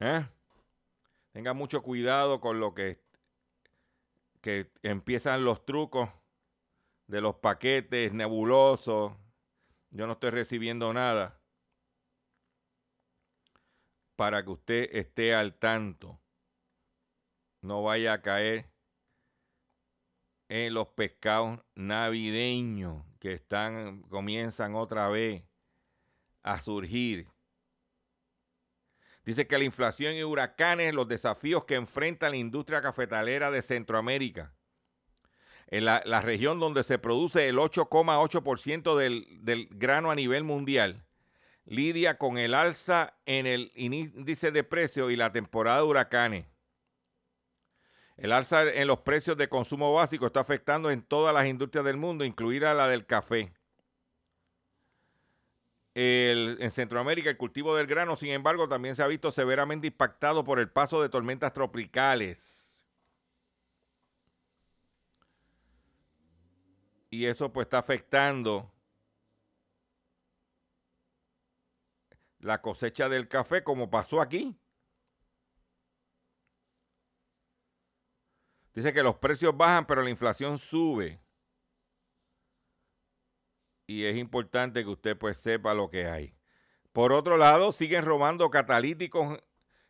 ¿eh? 0.00 0.26
Tenga 1.32 1.52
mucho 1.52 1.82
cuidado 1.82 2.40
con 2.40 2.60
lo 2.60 2.74
que, 2.74 2.98
que 4.40 4.72
empiezan 4.82 5.44
los 5.44 5.66
trucos 5.66 6.08
de 7.08 7.20
los 7.20 7.36
paquetes 7.36 8.14
nebulosos. 8.14 9.12
Yo 9.90 10.06
no 10.06 10.14
estoy 10.14 10.30
recibiendo 10.30 10.94
nada 10.94 11.38
para 14.16 14.42
que 14.42 14.50
usted 14.50 14.88
esté 14.96 15.34
al 15.34 15.58
tanto. 15.58 16.18
No 17.60 17.82
vaya 17.82 18.14
a 18.14 18.22
caer 18.22 18.70
en 20.48 20.72
los 20.72 20.88
pescados 20.88 21.60
navideños 21.74 23.07
que 23.18 23.32
están 23.32 24.02
comienzan 24.02 24.74
otra 24.74 25.08
vez 25.08 25.42
a 26.42 26.60
surgir. 26.60 27.26
Dice 29.24 29.46
que 29.46 29.58
la 29.58 29.64
inflación 29.64 30.14
y 30.14 30.22
huracanes, 30.22 30.94
los 30.94 31.06
desafíos 31.06 31.64
que 31.64 31.74
enfrenta 31.74 32.30
la 32.30 32.36
industria 32.36 32.80
cafetalera 32.80 33.50
de 33.50 33.62
Centroamérica 33.62 34.54
en 35.70 35.84
la, 35.84 36.20
región 36.22 36.60
donde 36.60 36.82
se 36.82 36.98
produce 36.98 37.48
el 37.48 37.56
8,8% 37.58 38.96
del, 38.96 39.26
del 39.42 39.68
grano 39.70 40.10
a 40.10 40.14
nivel 40.14 40.44
mundial, 40.44 41.04
lidia 41.66 42.16
con 42.16 42.38
el 42.38 42.54
alza 42.54 43.14
en 43.26 43.46
el 43.46 43.70
índice 43.74 44.50
de 44.50 44.64
precios 44.64 45.12
y 45.12 45.16
la 45.16 45.30
temporada 45.30 45.78
de 45.78 45.84
huracanes. 45.84 46.46
El 48.18 48.32
alza 48.32 48.62
en 48.68 48.86
los 48.86 49.00
precios 49.00 49.36
de 49.36 49.48
consumo 49.48 49.92
básico 49.94 50.26
está 50.26 50.40
afectando 50.40 50.90
en 50.90 51.02
todas 51.02 51.32
las 51.32 51.46
industrias 51.46 51.84
del 51.84 51.96
mundo, 51.96 52.24
incluida 52.24 52.74
la 52.74 52.88
del 52.88 53.06
café. 53.06 53.54
en 55.94 56.70
Centroamérica 56.70 57.30
el 57.30 57.36
cultivo 57.36 57.74
del 57.74 57.86
grano, 57.86 58.14
sin 58.16 58.30
embargo, 58.30 58.68
también 58.68 58.94
se 58.94 59.02
ha 59.02 59.06
visto 59.08 59.32
severamente 59.32 59.86
impactado 59.88 60.44
por 60.44 60.60
el 60.60 60.68
paso 60.70 61.02
de 61.02 61.08
tormentas 61.08 61.52
tropicales. 61.52 62.68
y 67.10 67.26
eso 67.26 67.52
pues 67.52 67.66
está 67.66 67.78
afectando 67.78 68.72
la 72.40 72.60
cosecha 72.60 73.08
del 73.08 73.28
café 73.28 73.64
como 73.64 73.90
pasó 73.90 74.20
aquí. 74.20 74.56
Dice 78.78 78.92
que 78.92 79.02
los 79.02 79.16
precios 79.16 79.56
bajan, 79.56 79.88
pero 79.88 80.02
la 80.02 80.10
inflación 80.10 80.56
sube. 80.56 81.20
Y 83.88 84.04
es 84.04 84.16
importante 84.16 84.84
que 84.84 84.88
usted 84.88 85.18
pues 85.18 85.36
sepa 85.36 85.74
lo 85.74 85.90
que 85.90 86.06
hay. 86.06 86.36
Por 86.92 87.12
otro 87.12 87.36
lado, 87.36 87.72
siguen 87.72 88.04
robando 88.04 88.48
catalíticos 88.50 89.42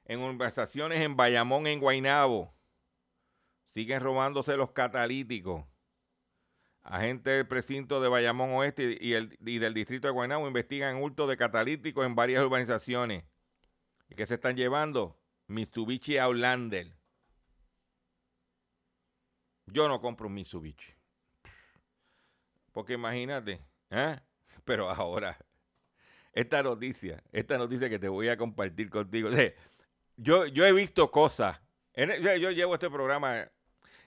en 0.07 0.21
organizaciones 0.21 1.01
en 1.01 1.17
Bayamón, 1.17 1.67
en 1.67 1.81
Guainabo. 1.81 2.55
Siguen 3.75 4.01
robándose 4.01 4.57
los 4.57 4.71
catalíticos. 4.71 5.67
Agentes 6.81 7.37
del 7.37 7.47
precinto 7.47 8.01
de 8.01 8.09
Bayamón 8.09 8.53
Oeste 8.53 8.97
y, 8.99 9.13
el, 9.13 9.37
del 9.39 9.75
distrito 9.75 10.09
de 10.09 10.13
Guaynabo 10.15 10.49
investigan 10.49 10.97
hurto 11.03 11.27
de 11.27 11.37
catalíticos 11.37 12.07
en 12.07 12.15
varias 12.15 12.43
urbanizaciones. 12.43 13.23
¿Y 14.09 14.15
qué 14.15 14.25
se 14.25 14.37
están 14.37 14.57
llevando? 14.57 15.21
Mitsubishi 15.47 16.17
Outlander. 16.17 16.98
Yo 19.73 19.89
no 19.89 20.01
compro 20.01 20.27
un 20.27 20.35
Mitsubishi. 20.35 20.95
Porque 22.73 22.95
imagínate, 22.95 23.61
¿eh? 23.91 24.19
pero 24.65 24.91
ahora, 24.91 25.37
esta 26.33 26.63
noticia, 26.63 27.23
esta 27.33 27.59
noticia 27.59 27.89
que 27.89 27.99
te 27.99 28.09
voy 28.09 28.29
a 28.29 28.37
compartir 28.37 28.91
contigo. 28.91 29.31
yo, 30.17 30.47
yo 30.47 30.65
he 30.65 30.73
visto 30.73 31.11
cosas. 31.11 31.61
yo, 31.97 32.51
llevo 32.51 32.75
este 32.75 32.91
programa 32.91 33.51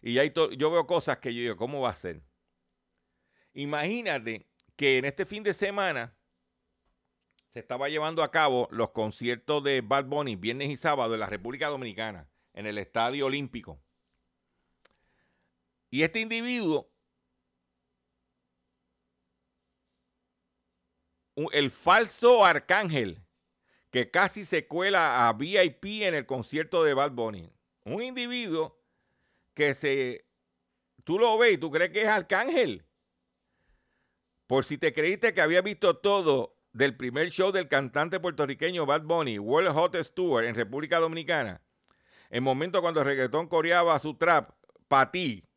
y 0.01 0.13
yo 0.13 0.71
veo 0.71 0.87
cosas 0.87 1.17
que 1.17 1.33
yo 1.33 1.41
digo, 1.41 1.57
¿cómo 1.57 1.81
va 1.81 1.89
a 1.89 1.95
ser? 1.95 2.21
Imagínate 3.53 4.47
que 4.75 4.97
en 4.97 5.05
este 5.05 5.25
fin 5.25 5.43
de 5.43 5.53
semana 5.53 6.15
se 7.49 7.59
estaba 7.59 7.89
llevando 7.89 8.23
a 8.23 8.31
cabo 8.31 8.67
los 8.71 8.91
conciertos 8.91 9.63
de 9.63 9.81
Bad 9.81 10.05
Bunny 10.05 10.37
viernes 10.37 10.69
y 10.69 10.77
sábado 10.77 11.13
en 11.13 11.19
la 11.19 11.25
República 11.25 11.67
Dominicana, 11.67 12.29
en 12.53 12.65
el 12.65 12.77
Estadio 12.77 13.25
Olímpico. 13.25 13.81
Y 15.91 16.03
este 16.03 16.21
individuo, 16.21 16.89
el 21.51 21.69
falso 21.69 22.45
arcángel, 22.45 23.21
que 23.91 24.09
casi 24.09 24.45
se 24.45 24.67
cuela 24.67 25.27
a 25.27 25.33
VIP 25.33 26.03
en 26.03 26.15
el 26.15 26.25
concierto 26.25 26.83
de 26.85 26.93
Bad 26.93 27.11
Bunny. 27.11 27.51
Un 27.83 28.01
individuo 28.01 28.79
que 29.53 29.73
se, 29.73 30.25
tú 31.03 31.19
lo 31.19 31.37
ves 31.37 31.53
y 31.53 31.57
tú 31.57 31.69
crees 31.69 31.91
que 31.91 32.03
es 32.03 32.07
arcángel. 32.07 32.85
Por 34.47 34.63
si 34.63 34.77
te 34.77 34.93
creíste 34.93 35.33
que 35.33 35.41
había 35.41 35.61
visto 35.61 35.97
todo 35.97 36.57
del 36.71 36.95
primer 36.95 37.31
show 37.31 37.51
del 37.51 37.67
cantante 37.67 38.21
puertorriqueño 38.21 38.85
Bad 38.85 39.03
Bunny, 39.03 39.39
World 39.39 39.75
Hottest 39.75 40.15
Tour 40.15 40.45
en 40.45 40.55
República 40.55 40.99
Dominicana, 40.99 41.61
el 42.29 42.41
momento 42.41 42.81
cuando 42.81 43.01
el 43.01 43.07
reggaetón 43.07 43.49
coreaba 43.49 43.99
su 43.99 44.13
trap, 44.15 44.51
ti, 45.11 45.50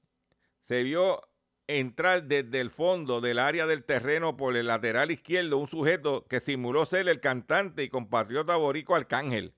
se 0.64 0.82
vio 0.82 1.20
entrar 1.66 2.24
desde 2.24 2.60
el 2.60 2.70
fondo 2.70 3.20
del 3.20 3.38
área 3.38 3.66
del 3.66 3.84
terreno 3.84 4.36
por 4.36 4.56
el 4.56 4.66
lateral 4.66 5.10
izquierdo 5.10 5.58
un 5.58 5.68
sujeto 5.68 6.26
que 6.26 6.40
simuló 6.40 6.84
ser 6.84 7.08
el 7.08 7.20
cantante 7.20 7.82
y 7.82 7.88
compatriota 7.88 8.56
borico 8.56 8.94
Arcángel. 8.94 9.54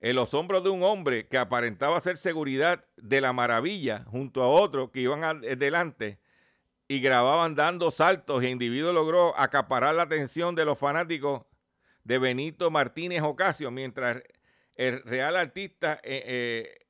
En 0.00 0.14
los 0.14 0.32
hombros 0.32 0.62
de 0.62 0.70
un 0.70 0.84
hombre 0.84 1.26
que 1.26 1.38
aparentaba 1.38 2.00
ser 2.00 2.16
seguridad 2.16 2.84
de 2.96 3.20
la 3.20 3.32
maravilla 3.32 4.04
junto 4.06 4.42
a 4.42 4.48
otro 4.48 4.92
que 4.92 5.00
iban 5.00 5.24
adelante 5.24 6.18
y 6.86 7.00
grababan 7.00 7.56
dando 7.56 7.90
saltos. 7.90 8.42
El 8.42 8.50
individuo 8.50 8.92
logró 8.92 9.38
acaparar 9.38 9.94
la 9.94 10.04
atención 10.04 10.54
de 10.54 10.64
los 10.64 10.78
fanáticos 10.78 11.42
de 12.04 12.18
Benito 12.18 12.70
Martínez 12.70 13.22
Ocasio 13.22 13.70
mientras 13.70 14.22
el 14.76 15.02
real 15.02 15.36
artista, 15.36 16.00
eh, 16.04 16.22
eh, 16.24 16.86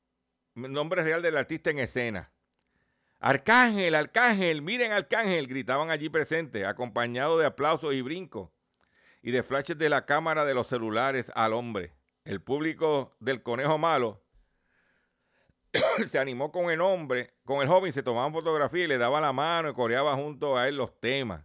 nombre 0.54 1.02
real 1.02 1.22
del 1.22 1.38
artista 1.38 1.70
en 1.70 1.78
escena. 1.78 2.30
Arcángel, 3.20 3.94
Arcángel, 3.94 4.62
miren 4.62 4.92
Arcángel, 4.92 5.48
gritaban 5.48 5.90
allí 5.90 6.08
presentes, 6.08 6.64
acompañados 6.64 7.40
de 7.40 7.46
aplausos 7.46 7.92
y 7.94 8.00
brincos 8.00 8.50
y 9.22 9.32
de 9.32 9.42
flashes 9.42 9.76
de 9.76 9.88
la 9.88 10.06
cámara 10.06 10.44
de 10.44 10.54
los 10.54 10.68
celulares 10.68 11.32
al 11.34 11.52
hombre. 11.52 11.94
El 12.24 12.40
público 12.40 13.16
del 13.18 13.42
conejo 13.42 13.78
malo 13.78 14.22
se 16.10 16.18
animó 16.18 16.52
con 16.52 16.70
el 16.70 16.80
hombre, 16.80 17.34
con 17.44 17.60
el 17.60 17.68
joven, 17.68 17.92
se 17.92 18.02
tomaban 18.02 18.32
fotografías 18.32 18.84
y 18.84 18.88
le 18.88 18.98
daba 18.98 19.20
la 19.20 19.32
mano 19.32 19.70
y 19.70 19.74
coreaba 19.74 20.14
junto 20.14 20.56
a 20.56 20.68
él 20.68 20.76
los 20.76 20.98
temas. 21.00 21.44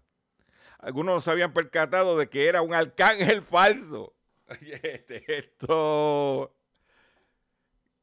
Algunos 0.79 1.15
no 1.15 1.21
se 1.21 1.31
habían 1.31 1.53
percatado 1.53 2.17
de 2.17 2.29
que 2.29 2.47
era 2.47 2.61
un 2.61 2.73
arcángel 2.73 3.41
falso. 3.43 4.13
Este, 4.83 5.23
esto. 5.37 6.53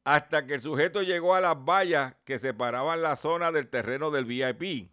Hasta 0.05 0.47
que 0.47 0.55
el 0.55 0.61
sujeto 0.61 1.03
llegó 1.03 1.35
a 1.35 1.41
las 1.41 1.57
vallas 1.57 2.15
que 2.25 2.39
separaban 2.39 3.03
la 3.03 3.17
zona 3.17 3.53
del 3.53 3.69
terreno 3.69 4.11
del 4.11 4.25
VIP. 4.25 4.91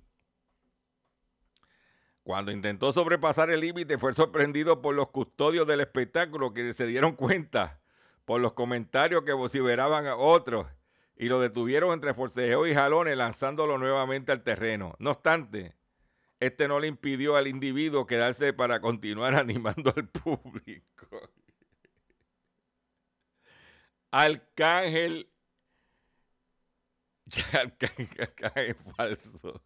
Cuando 2.24 2.52
intentó 2.52 2.92
sobrepasar 2.92 3.50
el 3.50 3.62
límite, 3.62 3.98
fue 3.98 4.14
sorprendido 4.14 4.82
por 4.82 4.94
los 4.94 5.08
custodios 5.12 5.66
del 5.66 5.80
espectáculo 5.80 6.54
que 6.54 6.74
se 6.74 6.86
dieron 6.86 7.16
cuenta 7.16 7.80
por 8.26 8.42
los 8.42 8.52
comentarios 8.52 9.24
que 9.24 9.32
vociferaban 9.32 10.06
a 10.08 10.18
otros 10.18 10.68
y 11.16 11.30
lo 11.30 11.40
detuvieron 11.40 11.94
entre 11.94 12.14
forcejeo 12.14 12.68
y 12.68 12.74
jalones 12.74 13.16
lanzándolo 13.16 13.78
nuevamente 13.78 14.34
al 14.34 14.44
terreno. 14.44 14.96
No 15.00 15.12
obstante, 15.12 15.76
este 16.40 16.68
no 16.68 16.80
le 16.80 16.88
impidió 16.88 17.36
al 17.36 17.48
individuo 17.48 18.06
quedarse 18.06 18.52
para 18.52 18.82
continuar 18.82 19.34
animando 19.40 19.94
al 19.96 20.10
público. 20.10 21.08
Arcángel. 24.12 25.30
Arcángel 27.54 28.76
falso. 28.96 29.62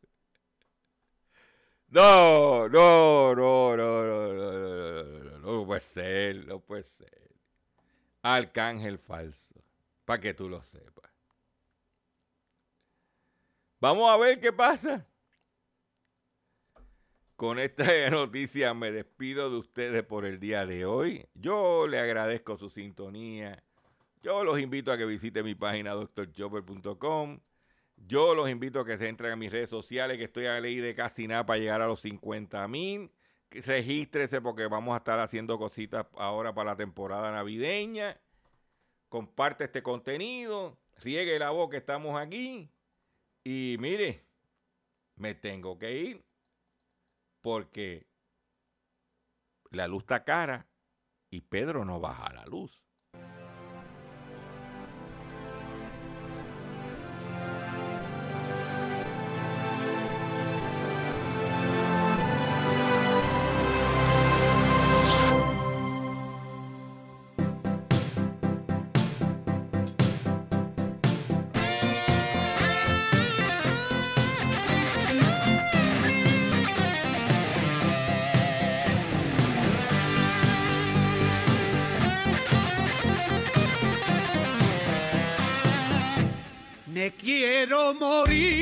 No, 1.88 2.70
no, 2.70 3.36
no, 3.36 3.76
no, 3.76 4.06
no, 4.06 4.34
no, 4.34 4.34
no, 4.34 5.20
no, 5.20 5.40
no 5.40 5.66
puede 5.66 5.82
ser, 5.82 6.46
no 6.48 6.60
puede 6.62 6.84
ser. 6.84 7.32
Arcángel 8.22 8.98
falso, 8.98 9.56
para 10.06 10.22
que 10.22 10.34
tú 10.34 10.48
lo 10.48 10.62
sepas. 10.62 11.12
Vamos 13.82 14.10
a 14.10 14.16
ver 14.18 14.40
qué 14.40 14.54
pasa. 14.54 15.06
Con 17.36 17.60
esta 17.60 17.84
noticia 18.12 18.74
me 18.74 18.92
despido 18.92 19.50
de 19.50 19.58
ustedes 19.58 20.04
por 20.04 20.26
el 20.26 20.40
día 20.40 20.66
de 20.66 20.86
hoy. 20.86 21.28
Yo 21.34 21.88
le 21.88 22.00
agradezco 22.00 22.56
su 22.56 22.70
sintonía. 22.70 23.62
Yo 24.22 24.44
los 24.44 24.60
invito 24.60 24.92
a 24.92 24.98
que 24.98 25.06
visiten 25.06 25.44
mi 25.44 25.56
página 25.56 25.94
doctorchopper.com. 25.94 27.40
Yo 27.98 28.36
los 28.36 28.50
invito 28.50 28.80
a 28.80 28.86
que 28.86 28.98
se 28.98 29.08
entren 29.08 29.32
a 29.32 29.36
mis 29.36 29.52
redes 29.52 29.70
sociales, 29.70 30.18
que 30.18 30.26
estoy 30.26 30.46
a 30.46 30.60
ley 30.60 30.78
de 30.78 30.94
casi 30.96 31.28
nada 31.28 31.46
para 31.46 31.60
llegar 31.60 31.82
a 31.82 31.88
los 31.88 32.02
50 32.02 32.68
mil. 32.68 33.12
Regístrese 33.50 34.40
porque 34.42 34.68
vamos 34.68 34.94
a 34.94 34.98
estar 34.98 35.20
haciendo 35.20 35.58
cositas 35.58 36.06
ahora 36.14 36.54
para 36.54 36.72
la 36.72 36.78
temporada 36.78 37.32
navideña. 37.32 38.20
Comparte 39.10 39.66
este 39.66 39.84
contenido, 39.84 40.80
riegue 41.02 41.38
la 41.38 41.50
voz 41.50 41.70
que 41.70 41.78
estamos 41.78 42.20
aquí. 42.20 42.72
Y 43.44 43.76
mire, 43.80 44.26
me 45.16 45.34
tengo 45.36 45.78
que 45.78 45.98
ir 45.98 46.26
porque 47.42 48.08
la 49.72 49.88
luz 49.88 50.04
está 50.04 50.24
cara 50.24 50.70
y 51.30 51.42
Pedro 51.42 51.86
no 51.86 52.00
baja 52.00 52.32
la 52.34 52.46
luz. 52.46 52.84
Quiero 87.32 87.94
morir. 87.94 88.61